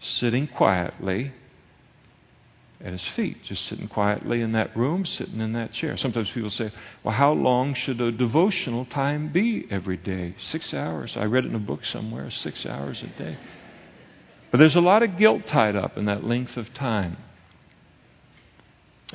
[0.00, 1.32] sitting quietly
[2.80, 5.96] at his feet, just sitting quietly in that room, sitting in that chair.
[5.96, 6.70] Sometimes people say,
[7.02, 10.34] well, how long should a devotional time be every day?
[10.38, 11.16] Six hours.
[11.16, 13.38] I read it in a book somewhere, six hours a day.
[14.50, 17.16] But there's a lot of guilt tied up in that length of time.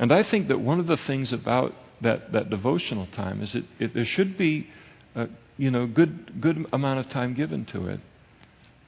[0.00, 3.92] And I think that one of the things about that, that devotional time is that
[3.94, 4.66] there should be
[5.14, 8.00] a you know, good, good amount of time given to it.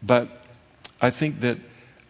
[0.03, 0.31] But
[1.03, 1.59] I think that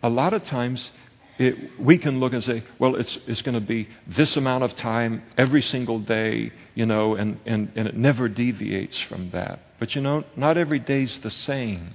[0.04, 0.92] a lot of times
[1.36, 4.76] it, we can look and say, well, it's, it's going to be this amount of
[4.76, 9.58] time every single day, you know, and, and, and it never deviates from that.
[9.80, 11.94] But you know, not every day's the same.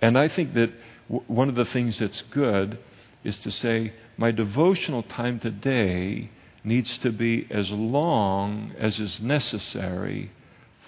[0.00, 0.72] And I think that
[1.08, 2.76] w- one of the things that's good
[3.24, 6.30] is to say, my devotional time today
[6.64, 10.30] needs to be as long as is necessary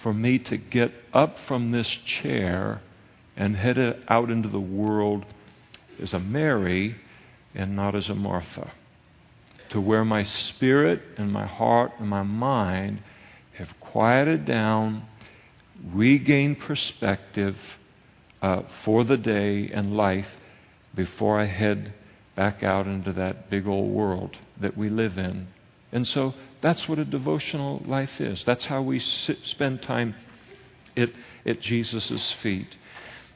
[0.01, 2.81] for me to get up from this chair
[3.35, 5.25] and head out into the world
[6.01, 6.95] as a Mary
[7.53, 8.71] and not as a Martha.
[9.71, 13.01] To where my spirit and my heart and my mind
[13.53, 15.05] have quieted down,
[15.93, 17.57] regained perspective
[18.41, 20.27] uh, for the day and life
[20.93, 21.93] before I head
[22.35, 25.47] back out into that big old world that we live in.
[25.91, 28.43] And so that's what a devotional life is.
[28.43, 30.15] That's how we sit, spend time
[30.97, 31.09] at,
[31.45, 32.75] at Jesus' feet.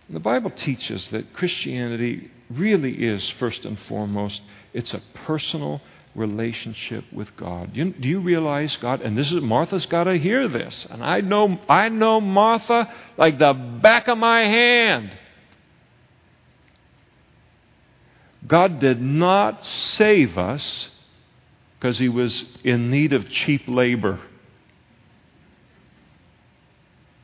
[0.08, 4.42] And the Bible teaches that Christianity really is, first and foremost,
[4.74, 5.82] it's a personal
[6.16, 7.76] relationship with God.
[7.76, 9.02] You, do you realize God?
[9.02, 10.88] And this is Martha's got to hear this.
[10.90, 15.12] And I know I know Martha like the back of my hand.
[18.50, 20.90] God did not save us
[21.78, 24.20] because he was in need of cheap labor.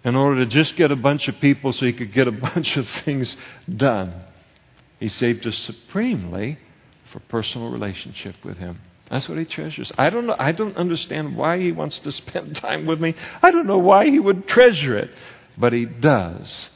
[0.04, 2.78] In order to just get a bunch of people so he could get a bunch
[2.78, 3.36] of things
[3.76, 4.14] done.
[5.00, 6.60] He saved us supremely
[7.12, 8.80] for personal relationship with him.
[9.10, 9.92] That's what he treasures.
[9.98, 13.16] I don't know, I don't understand why he wants to spend time with me.
[13.42, 15.10] I don't know why he would treasure it,
[15.58, 16.70] but he does.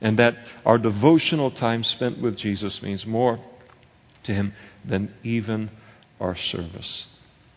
[0.00, 3.40] And that our devotional time spent with Jesus means more
[4.24, 4.54] to Him
[4.84, 5.70] than even
[6.20, 7.06] our service.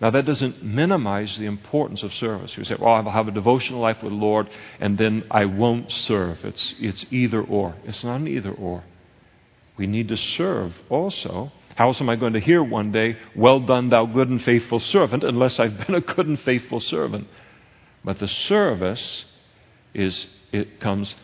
[0.03, 2.57] Now, that doesn't minimize the importance of service.
[2.57, 4.49] You say, well, I'll have a devotional life with the Lord
[4.82, 6.43] and then I won't serve.
[6.43, 7.76] It's, it's either or.
[7.86, 8.84] It's not an either or.
[9.78, 11.53] We need to serve also.
[11.76, 14.80] How else am I going to hear one day, Well done, thou good and faithful
[14.80, 17.28] servant, unless I've been a good and faithful servant?
[18.03, 19.26] But the service
[19.93, 21.16] is, it comes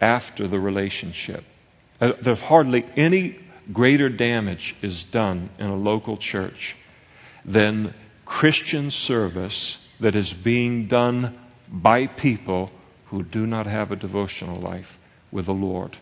[0.00, 1.44] after the relationship.
[2.00, 3.38] Uh, there's hardly any
[3.72, 6.76] greater damage is done in a local church
[7.44, 7.94] than
[8.24, 12.70] Christian service that is being done by people
[13.06, 14.98] who do not have a devotional life
[15.30, 15.98] with the Lord.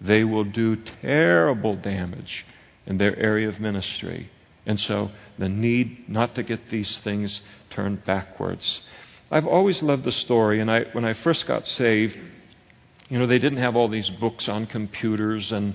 [0.00, 2.44] They will do terrible damage
[2.86, 4.30] in their area of ministry.
[4.66, 8.80] And so the need not to get these things turned backwards.
[9.30, 12.16] I've always loved the story, and I, when I first got saved,
[13.08, 15.74] you know, they didn't have all these books on computers, and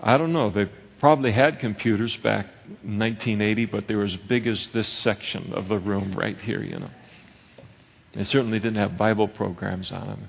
[0.00, 0.68] I don't know, they
[1.00, 2.46] probably had computers back
[2.82, 6.62] in 1980, but they were as big as this section of the room right here,
[6.62, 6.90] you know.
[8.12, 10.28] They certainly didn't have Bible programs on them.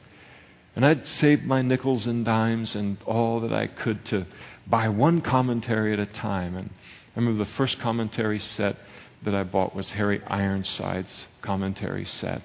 [0.76, 4.26] And I'd saved my nickels and dimes and all that I could to
[4.68, 6.56] buy one commentary at a time.
[6.56, 8.76] And I remember the first commentary set
[9.24, 12.44] that I bought was Harry Ironside's commentary set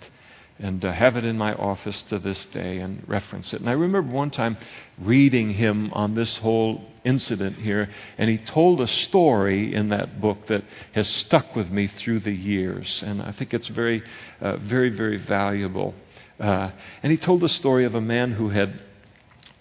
[0.63, 3.61] and uh, have it in my office to this day and reference it.
[3.61, 4.57] And I remember one time
[4.97, 10.47] reading him on this whole incident here, and he told a story in that book
[10.47, 14.05] that has stuck with me through the years, and I think it's very,
[14.41, 15.95] uh, very, very valuable.
[16.39, 16.71] Uh,
[17.03, 18.81] and he told the story of a man who had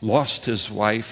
[0.02, 1.08] lost his wife,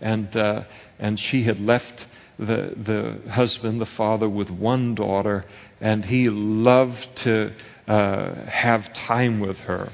[0.00, 0.64] and uh,
[0.98, 2.06] and she had left
[2.38, 5.44] the the husband, the father, with one daughter,
[5.80, 7.52] and he loved to
[7.86, 9.92] uh, have time with her.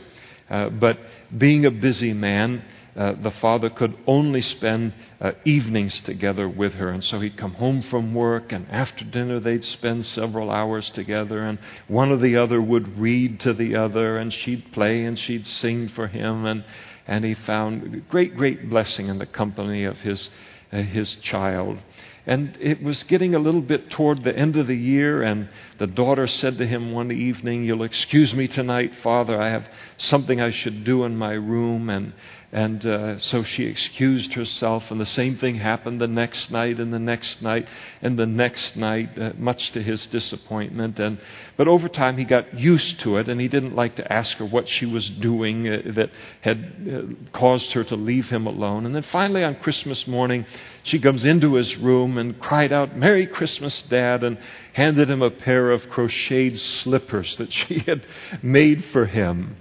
[0.48, 0.98] Uh, but
[1.36, 2.62] being a busy man,
[2.96, 6.90] uh, the father could only spend uh, evenings together with her.
[6.90, 11.46] And so he'd come home from work, and after dinner, they'd spend several hours together.
[11.46, 15.46] And one or the other would read to the other, and she'd play and she'd
[15.46, 16.46] sing for him.
[16.46, 16.64] And,
[17.06, 20.28] and he found great, great blessing in the company of his,
[20.72, 21.78] uh, his child.
[22.26, 25.48] And it was getting a little bit toward the end of the year, and
[25.78, 29.40] the daughter said to him one evening, You'll excuse me tonight, Father.
[29.40, 29.66] I have
[29.96, 31.88] something I should do in my room.
[31.88, 32.12] And,
[32.52, 36.92] and uh, so she excused herself, and the same thing happened the next night, and
[36.92, 37.68] the next night,
[38.02, 40.98] and the next night, uh, much to his disappointment.
[40.98, 41.20] And,
[41.56, 44.44] but over time, he got used to it, and he didn't like to ask her
[44.44, 48.84] what she was doing uh, that had uh, caused her to leave him alone.
[48.84, 50.44] And then finally, on Christmas morning,
[50.82, 54.38] she comes into his room and cried out, Merry Christmas, Dad, and
[54.72, 58.04] handed him a pair of crocheted slippers that she had
[58.42, 59.56] made for him.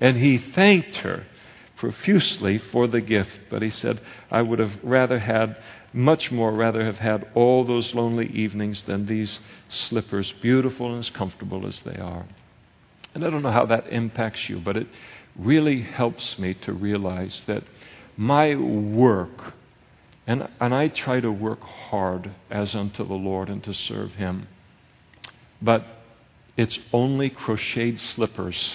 [0.00, 1.26] And he thanked her
[1.76, 4.00] profusely for the gift, but he said,
[4.30, 5.56] I would have rather had,
[5.92, 11.10] much more rather have had all those lonely evenings than these slippers, beautiful and as
[11.10, 12.26] comfortable as they are.
[13.14, 14.86] And I don't know how that impacts you, but it
[15.36, 17.64] really helps me to realize that
[18.16, 19.54] my work,
[20.26, 24.48] and, and I try to work hard as unto the Lord and to serve Him,
[25.60, 25.84] but
[26.56, 28.74] it's only crocheted slippers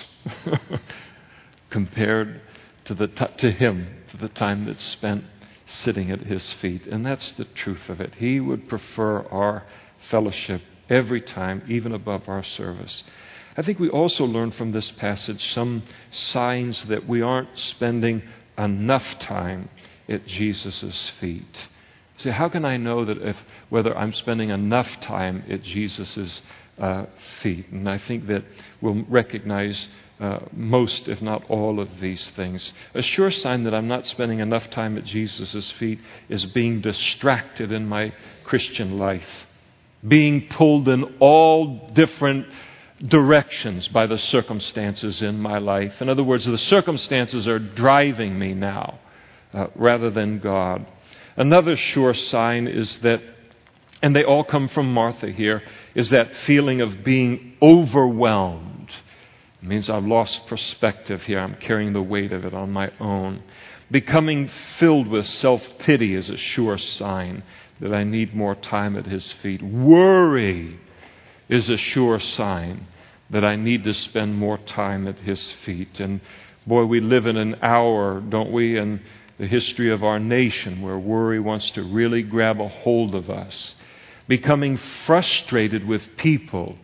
[1.69, 2.41] compared
[2.89, 5.23] to, the t- to Him, to the time that's spent
[5.67, 6.87] sitting at His feet.
[6.87, 8.15] And that's the truth of it.
[8.15, 9.63] He would prefer our
[10.09, 13.03] fellowship every time, even above our service.
[13.55, 18.23] I think we also learn from this passage some signs that we aren't spending
[18.57, 19.69] enough time
[20.07, 21.67] at Jesus' feet.
[22.17, 23.37] See, how can I know that if
[23.69, 26.41] whether I'm spending enough time at Jesus'
[26.79, 27.05] uh,
[27.43, 27.69] feet?
[27.69, 28.45] And I think that
[28.81, 29.87] we'll recognize
[30.19, 32.73] uh, most, if not all, of these things.
[32.93, 37.71] A sure sign that I'm not spending enough time at Jesus' feet is being distracted
[37.71, 38.13] in my
[38.43, 39.47] Christian life,
[40.05, 42.47] being pulled in all different
[43.05, 46.01] directions by the circumstances in my life.
[46.01, 48.99] In other words, the circumstances are driving me now
[49.53, 50.85] uh, rather than God.
[51.37, 53.21] Another sure sign is that,
[54.01, 55.63] and they all come from Martha here,
[55.95, 58.78] is that feeling of being overwhelmed
[59.61, 61.39] it means I've lost perspective here.
[61.39, 63.43] I'm carrying the weight of it on my own.
[63.91, 67.43] Becoming filled with self pity is a sure sign
[67.81, 69.61] that I need more time at His feet.
[69.61, 70.79] Worry
[71.49, 72.87] is a sure sign
[73.31, 75.99] that I need to spend more time at His feet.
[75.99, 76.21] And
[76.65, 79.01] boy, we live in an hour, don't we, in
[79.39, 83.73] the history of our nation where worry wants to really grab a hold of us.
[84.27, 86.77] Becoming frustrated with people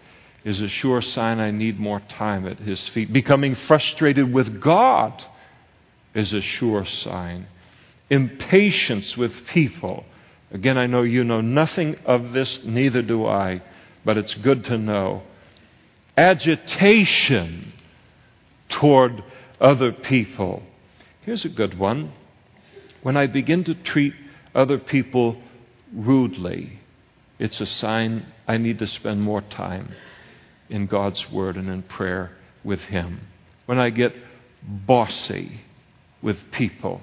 [0.46, 3.12] is a sure sign I need more time at His feet.
[3.12, 5.26] Becoming frustrated with God
[6.14, 7.48] is a sure sign.
[8.12, 10.06] Impatience with people.
[10.52, 13.64] Again, I know you know nothing of this, neither do I,
[14.06, 15.24] but it's good to know.
[16.16, 17.74] Agitation
[18.70, 19.24] toward
[19.60, 20.62] other people.
[21.22, 22.14] Here's a good one.
[23.02, 24.14] When I begin to treat
[24.54, 25.42] other people
[25.92, 26.80] rudely,
[27.40, 29.92] it's a sign I need to spend more time
[30.70, 32.32] in God's Word and in prayer
[32.64, 33.22] with Him.
[33.66, 34.14] When I get
[34.64, 35.62] bossy
[36.22, 37.02] with people,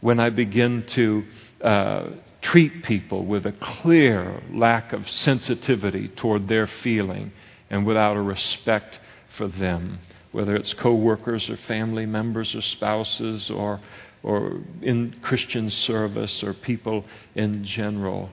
[0.00, 1.24] when I begin to
[1.62, 2.06] uh,
[2.40, 7.32] treat people with a clear lack of sensitivity toward their feeling
[7.70, 8.98] and without a respect
[9.36, 9.98] for them,
[10.30, 13.80] whether it's coworkers or family members or spouses or,
[14.22, 18.30] or in Christian service or people in general.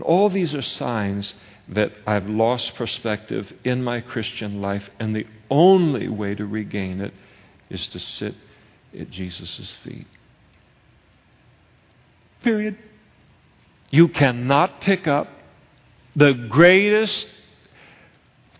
[0.00, 1.34] All these are signs
[1.68, 7.14] that I've lost perspective in my Christian life, and the only way to regain it
[7.70, 8.34] is to sit
[8.98, 10.06] at Jesus' feet.
[12.42, 12.76] Period.
[13.90, 15.28] You cannot pick up
[16.16, 17.28] the greatest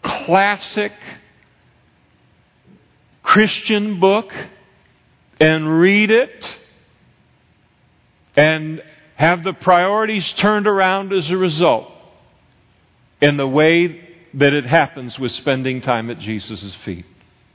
[0.03, 0.93] classic
[3.23, 4.33] Christian book
[5.41, 6.59] and read it
[8.37, 8.83] and
[9.17, 11.92] have the priorities turned around as a result
[13.23, 17.07] in the way that it happens with spending time at Jesus' feet.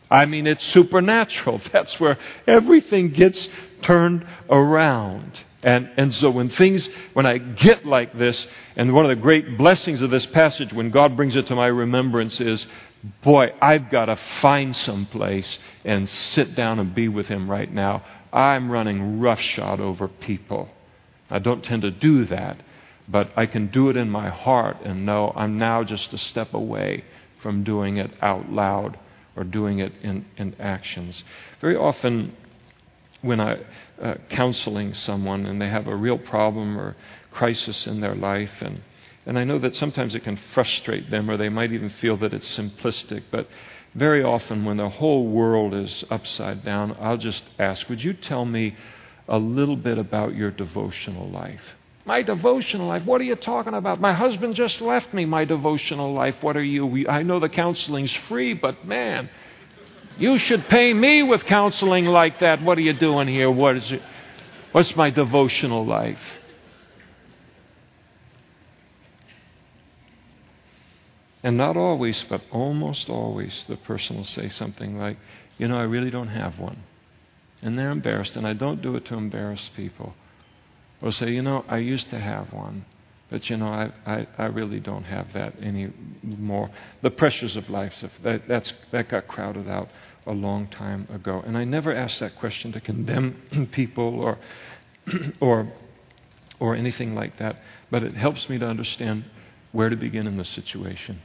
[0.10, 1.62] I mean, it's supernatural.
[1.72, 3.48] That's where everything gets
[3.82, 5.40] turned around.
[5.64, 9.58] And, and so when things, when I get like this, and one of the great
[9.58, 12.66] blessings of this passage, when God brings it to my remembrance, is
[13.22, 17.72] boy, I've got to find some place and sit down and be with Him right
[17.72, 18.06] now.
[18.32, 20.70] I'm running roughshod over people.
[21.30, 22.62] I don't tend to do that,
[23.08, 26.54] but I can do it in my heart and know I'm now just a step
[26.54, 27.04] away
[27.42, 29.00] from doing it out loud
[29.36, 31.24] or doing it in, in actions.
[31.62, 32.36] Very often,
[33.22, 33.60] when I
[34.02, 36.96] uh, counseling someone and they have a real problem or
[37.32, 38.82] crisis in their life, and
[39.28, 42.34] and I know that sometimes it can frustrate them, or they might even feel that
[42.34, 43.24] it's simplistic.
[43.30, 43.50] But
[43.94, 48.46] very often, when the whole world is upside down, I'll just ask, Would you tell
[48.46, 48.78] me
[49.28, 51.76] a little bit about your devotional life?
[52.08, 53.04] My devotional life?
[53.04, 54.00] What are you talking about?
[54.00, 55.26] My husband just left me.
[55.26, 56.36] My devotional life.
[56.40, 57.06] What are you?
[57.10, 59.30] I know the counseling's free, but man,
[60.18, 62.64] you should pay me with counseling like that.
[62.64, 63.52] What are you doing here?
[63.52, 64.02] What is it?
[64.72, 66.22] What's my devotional life?
[71.44, 75.18] And not always, but almost always, the person will say something like,
[75.58, 76.84] You know, I really don't have one.
[77.62, 80.14] And they're embarrassed, and I don't do it to embarrass people.
[81.02, 82.86] Or say, You know, I used to have one,
[83.30, 86.70] but you know, I, I, I really don't have that anymore.
[87.02, 87.94] The pressures of life,
[88.24, 89.90] that, that's, that got crowded out
[90.26, 91.42] a long time ago.
[91.46, 94.38] And I never ask that question to condemn people or,
[95.42, 95.72] or,
[96.60, 97.58] or anything like that,
[97.92, 99.26] but it helps me to understand
[99.72, 101.22] where to begin in the situation.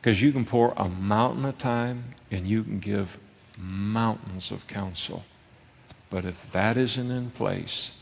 [0.00, 3.08] Because you can pour a mountain of time and you can give
[3.58, 5.24] mountains of counsel.
[6.10, 7.92] But if that isn't in place,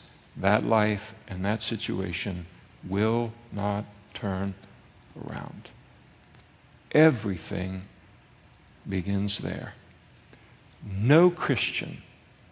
[0.41, 2.47] that life and that situation
[2.89, 3.84] will not
[4.14, 4.55] turn
[5.16, 5.70] around.
[6.93, 7.82] Everything
[8.89, 9.74] begins there.
[10.84, 12.03] No Christian,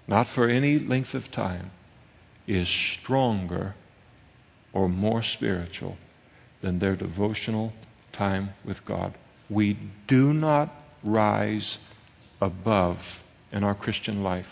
[0.07, 1.71] not for any length of time,
[2.47, 3.75] is stronger
[4.73, 5.97] or more spiritual
[6.61, 7.73] than their devotional
[8.13, 9.15] time with God
[9.49, 10.73] we do not
[11.03, 11.79] rise
[12.41, 12.99] above
[13.53, 14.49] in our Christian life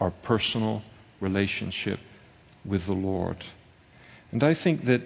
[0.00, 0.82] our personal
[1.20, 1.98] relationship
[2.66, 3.44] with the Lord.
[4.32, 5.02] And I think that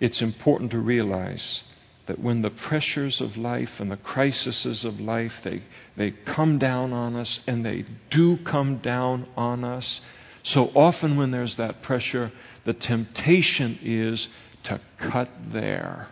[0.00, 1.62] it's important to realize
[2.06, 5.62] that when the pressures of life and the crises of life they,
[5.96, 10.00] they come down on us and they do come down on us
[10.42, 12.32] so often when there's that pressure
[12.64, 14.26] the temptation is
[14.64, 16.08] to cut there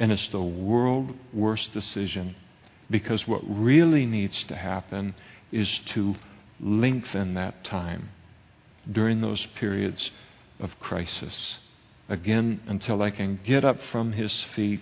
[0.00, 2.34] and it's the world worst decision
[2.90, 5.14] because what really needs to happen
[5.52, 6.16] is to
[6.58, 8.08] lengthen that time
[8.90, 10.10] during those periods
[10.60, 11.58] of crisis.
[12.08, 14.80] Again, until I can get up from his feet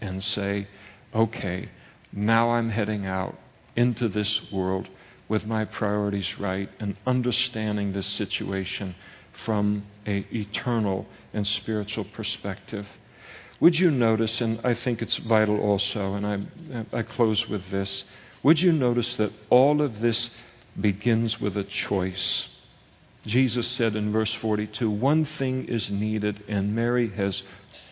[0.00, 0.68] and say,
[1.14, 1.70] okay,
[2.12, 3.34] now I'm heading out
[3.74, 4.88] into this world
[5.28, 8.94] with my priorities right and understanding this situation
[9.44, 12.86] from an eternal and spiritual perspective.
[13.60, 18.04] Would you notice, and I think it's vital also, and I, I close with this,
[18.42, 20.30] would you notice that all of this
[20.78, 22.48] begins with a choice?
[23.26, 27.42] Jesus said in verse 42 one thing is needed, and Mary has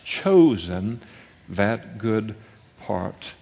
[0.05, 1.01] chosen
[1.49, 2.35] that good
[2.81, 3.33] part.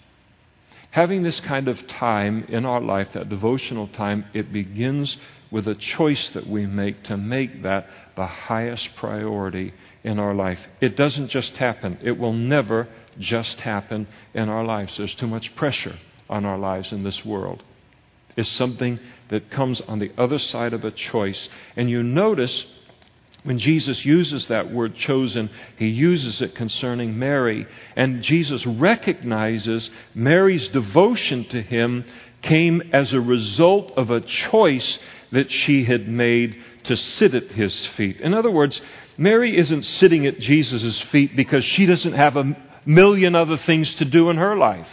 [0.91, 5.17] Having this kind of time in our life, that devotional time, it begins
[5.51, 9.73] with a choice that we make to make that the highest priority
[10.03, 10.59] in our life.
[10.81, 12.87] It doesn't just happen, it will never
[13.19, 14.97] just happen in our lives.
[14.97, 15.97] There's too much pressure
[16.29, 17.63] on our lives in this world.
[18.35, 21.49] It's something that comes on the other side of a choice.
[21.75, 22.65] And you notice
[23.43, 27.67] when Jesus uses that word chosen, he uses it concerning Mary.
[27.95, 32.05] And Jesus recognizes Mary's devotion to him
[32.41, 34.97] came as a result of a choice
[35.31, 38.21] that she had made to sit at his feet.
[38.21, 38.81] In other words,
[39.17, 42.55] Mary isn't sitting at Jesus' feet because she doesn't have a
[42.85, 44.87] million other things to do in her life.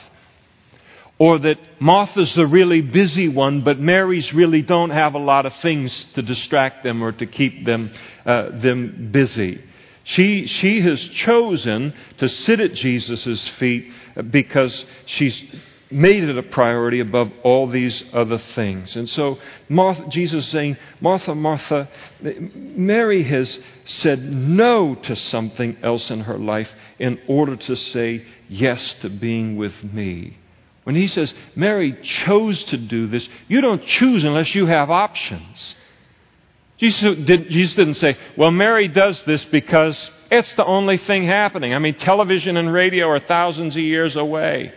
[1.21, 5.55] Or that Martha's the really busy one, but Mary's really don't have a lot of
[5.57, 7.91] things to distract them or to keep them,
[8.25, 9.63] uh, them busy.
[10.05, 13.93] She, she has chosen to sit at Jesus' feet
[14.31, 15.43] because she's
[15.91, 18.97] made it a priority above all these other things.
[18.97, 21.89] And so Martha, Jesus is saying, Martha, Martha,
[22.23, 28.95] Mary has said no to something else in her life in order to say yes
[28.97, 30.39] to being with me.
[30.91, 35.77] When he says, Mary chose to do this, you don't choose unless you have options.
[36.79, 41.75] Jesus, did, Jesus didn't say, well, Mary does this because it's the only thing happening.
[41.75, 44.75] I mean, television and radio are thousands of years away.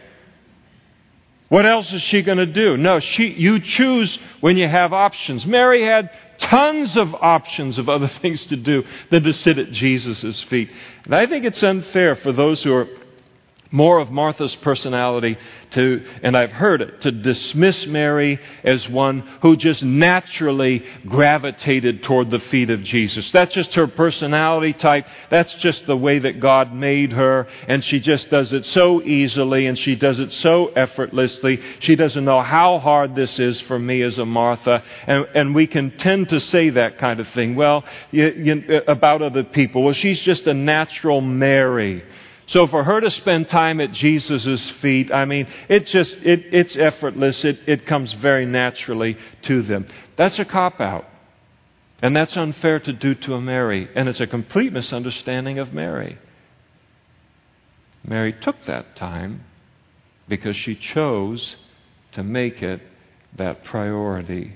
[1.50, 2.78] What else is she going to do?
[2.78, 5.48] No, she, you choose when you have options.
[5.48, 10.44] Mary had tons of options of other things to do than to sit at Jesus'
[10.44, 10.70] feet.
[11.06, 12.88] And I think it's unfair for those who are
[13.74, 15.36] more of Martha's personality
[15.72, 22.30] to, and I've heard it, to dismiss Mary as one who just naturally gravitated toward
[22.30, 23.32] the feet of Jesus.
[23.32, 25.08] That's just her personality type.
[25.32, 29.66] That's just the way that God made her, and she just does it so easily
[29.66, 31.60] and she does it so effortlessly.
[31.80, 35.66] She doesn't know how hard this is for me as a Martha, and, and we
[35.66, 37.56] can tend to say that kind of thing.
[37.56, 39.84] Well, you, you, about other people.
[39.84, 42.04] Well, she's just a natural Mary.
[42.48, 46.76] So for her to spend time at Jesus' feet, I mean, it just, it, it's
[46.76, 47.44] effortless.
[47.46, 49.88] It, it comes very naturally to them.
[50.18, 51.06] That's a cop out.
[52.02, 53.90] And that's unfair to do to a Mary.
[53.96, 56.18] And it's a complete misunderstanding of Mary.
[58.06, 59.46] Mary took that time
[60.28, 61.56] because she chose
[62.12, 62.82] to make it
[63.38, 64.54] that priority.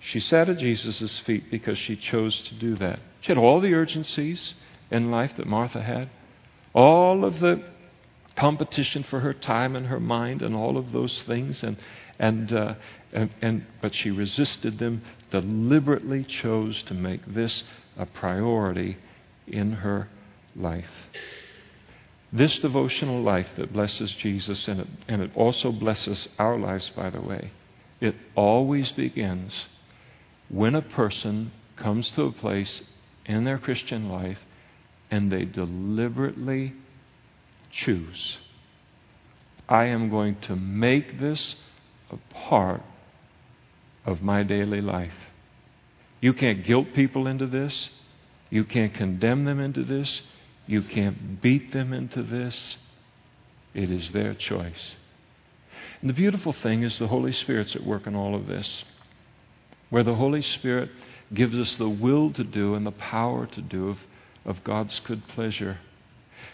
[0.00, 2.98] She sat at Jesus' feet because she chose to do that.
[3.20, 4.54] She had all the urgencies
[4.90, 6.10] in life that Martha had
[6.74, 7.62] all of the
[8.36, 11.76] competition for her time and her mind and all of those things and
[12.18, 12.74] and, uh,
[13.12, 17.64] and, and but she resisted them deliberately chose to make this
[17.96, 18.98] a priority
[19.46, 20.08] in her
[20.54, 20.90] life.
[22.32, 27.08] This devotional life that blesses Jesus and it, and it also blesses our lives by
[27.10, 27.52] the way
[28.00, 29.66] it always begins
[30.48, 32.82] when a person comes to a place
[33.26, 34.38] in their Christian life
[35.10, 36.72] and they deliberately
[37.70, 38.38] choose.
[39.68, 41.56] I am going to make this
[42.10, 42.82] a part
[44.04, 45.14] of my daily life.
[46.20, 47.90] You can't guilt people into this.
[48.50, 50.22] You can't condemn them into this.
[50.66, 52.76] You can't beat them into this.
[53.74, 54.96] It is their choice.
[56.00, 58.84] And the beautiful thing is the Holy Spirit's at work in all of this.
[59.90, 60.90] Where the Holy Spirit
[61.32, 63.90] gives us the will to do and the power to do
[64.44, 65.78] of God's good pleasure.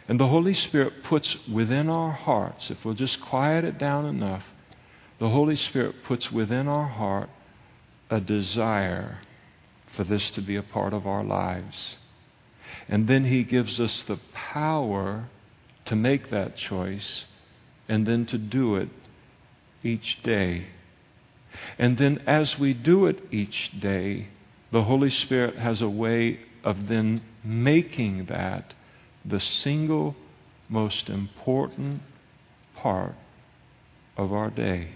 [0.09, 4.45] And the Holy Spirit puts within our hearts, if we'll just quiet it down enough,
[5.18, 7.30] the Holy Spirit puts within our heart
[8.11, 9.18] a desire
[9.97, 11.97] for this to be a part of our lives.
[12.89, 15.28] And then He gives us the power
[15.87, 17.24] to make that choice
[17.89, 18.89] and then to do it
[19.82, 20.66] each day.
[21.78, 24.28] And then as we do it each day,
[24.72, 28.74] the Holy Spirit has a way of then making that
[29.24, 30.16] the single
[30.68, 32.02] most important
[32.74, 33.14] part
[34.16, 34.88] of our day,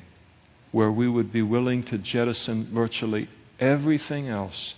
[0.72, 3.28] where we would be willing to jettison virtually
[3.60, 4.74] everything else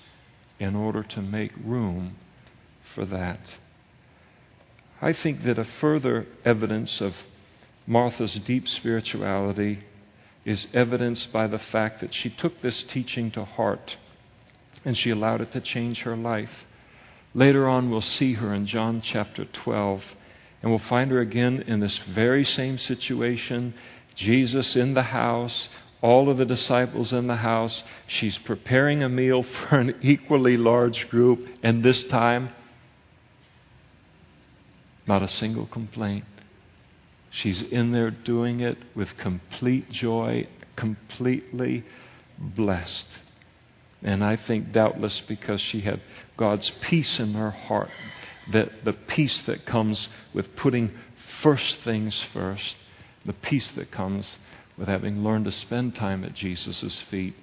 [0.61, 2.15] in order to make room
[2.95, 3.41] for that.
[5.01, 7.15] I think that a further evidence of
[7.87, 9.81] Martha's deep spirituality
[10.45, 13.97] is evidenced by the fact that she took this teaching to heart
[14.85, 16.65] and she allowed it to change her life.
[17.35, 20.05] Later on, we'll see her in John chapter 12,
[20.61, 23.75] and we'll find her again in this very same situation.
[24.15, 25.71] Jesus in the house,
[26.03, 27.85] all of the disciples in the house.
[28.07, 32.51] She's preparing a meal for an equally large group, and this time,
[35.07, 36.25] not a single complaint.
[37.31, 41.83] She's in there doing it with complete joy, completely
[42.39, 43.07] blessed.
[44.03, 46.01] And I think doubtless because she had
[46.37, 47.91] God's peace in her heart,
[48.51, 50.93] that the peace that comes with putting
[51.41, 52.77] first things first,
[53.25, 54.39] the peace that comes
[54.77, 57.35] with having learned to spend time at Jesus' feet,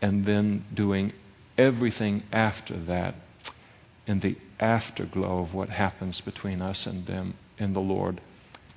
[0.00, 1.12] and then doing
[1.58, 3.14] everything after that
[4.06, 8.20] in the afterglow of what happens between us and them in the Lord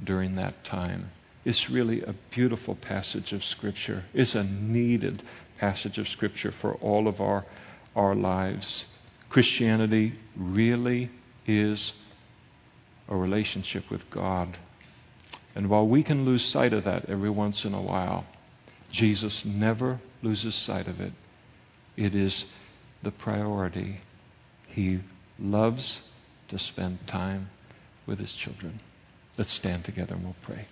[0.03, 1.11] during that time.
[1.45, 4.05] It's really a beautiful passage of Scripture.
[4.13, 5.23] It's a needed
[5.59, 7.45] passage of Scripture for all of our,
[7.95, 8.85] our lives.
[9.29, 11.11] Christianity really
[11.45, 11.93] is
[13.07, 14.57] a relationship with God.
[15.55, 18.25] And while we can lose sight of that every once in a while,
[18.91, 21.13] Jesus never loses sight of it.
[21.97, 22.45] It is
[23.03, 24.01] the priority.
[24.67, 24.99] He
[25.37, 26.01] loves
[26.49, 27.49] to spend time
[28.05, 28.81] with his children.
[29.37, 30.67] Let's stand together and we'll pray.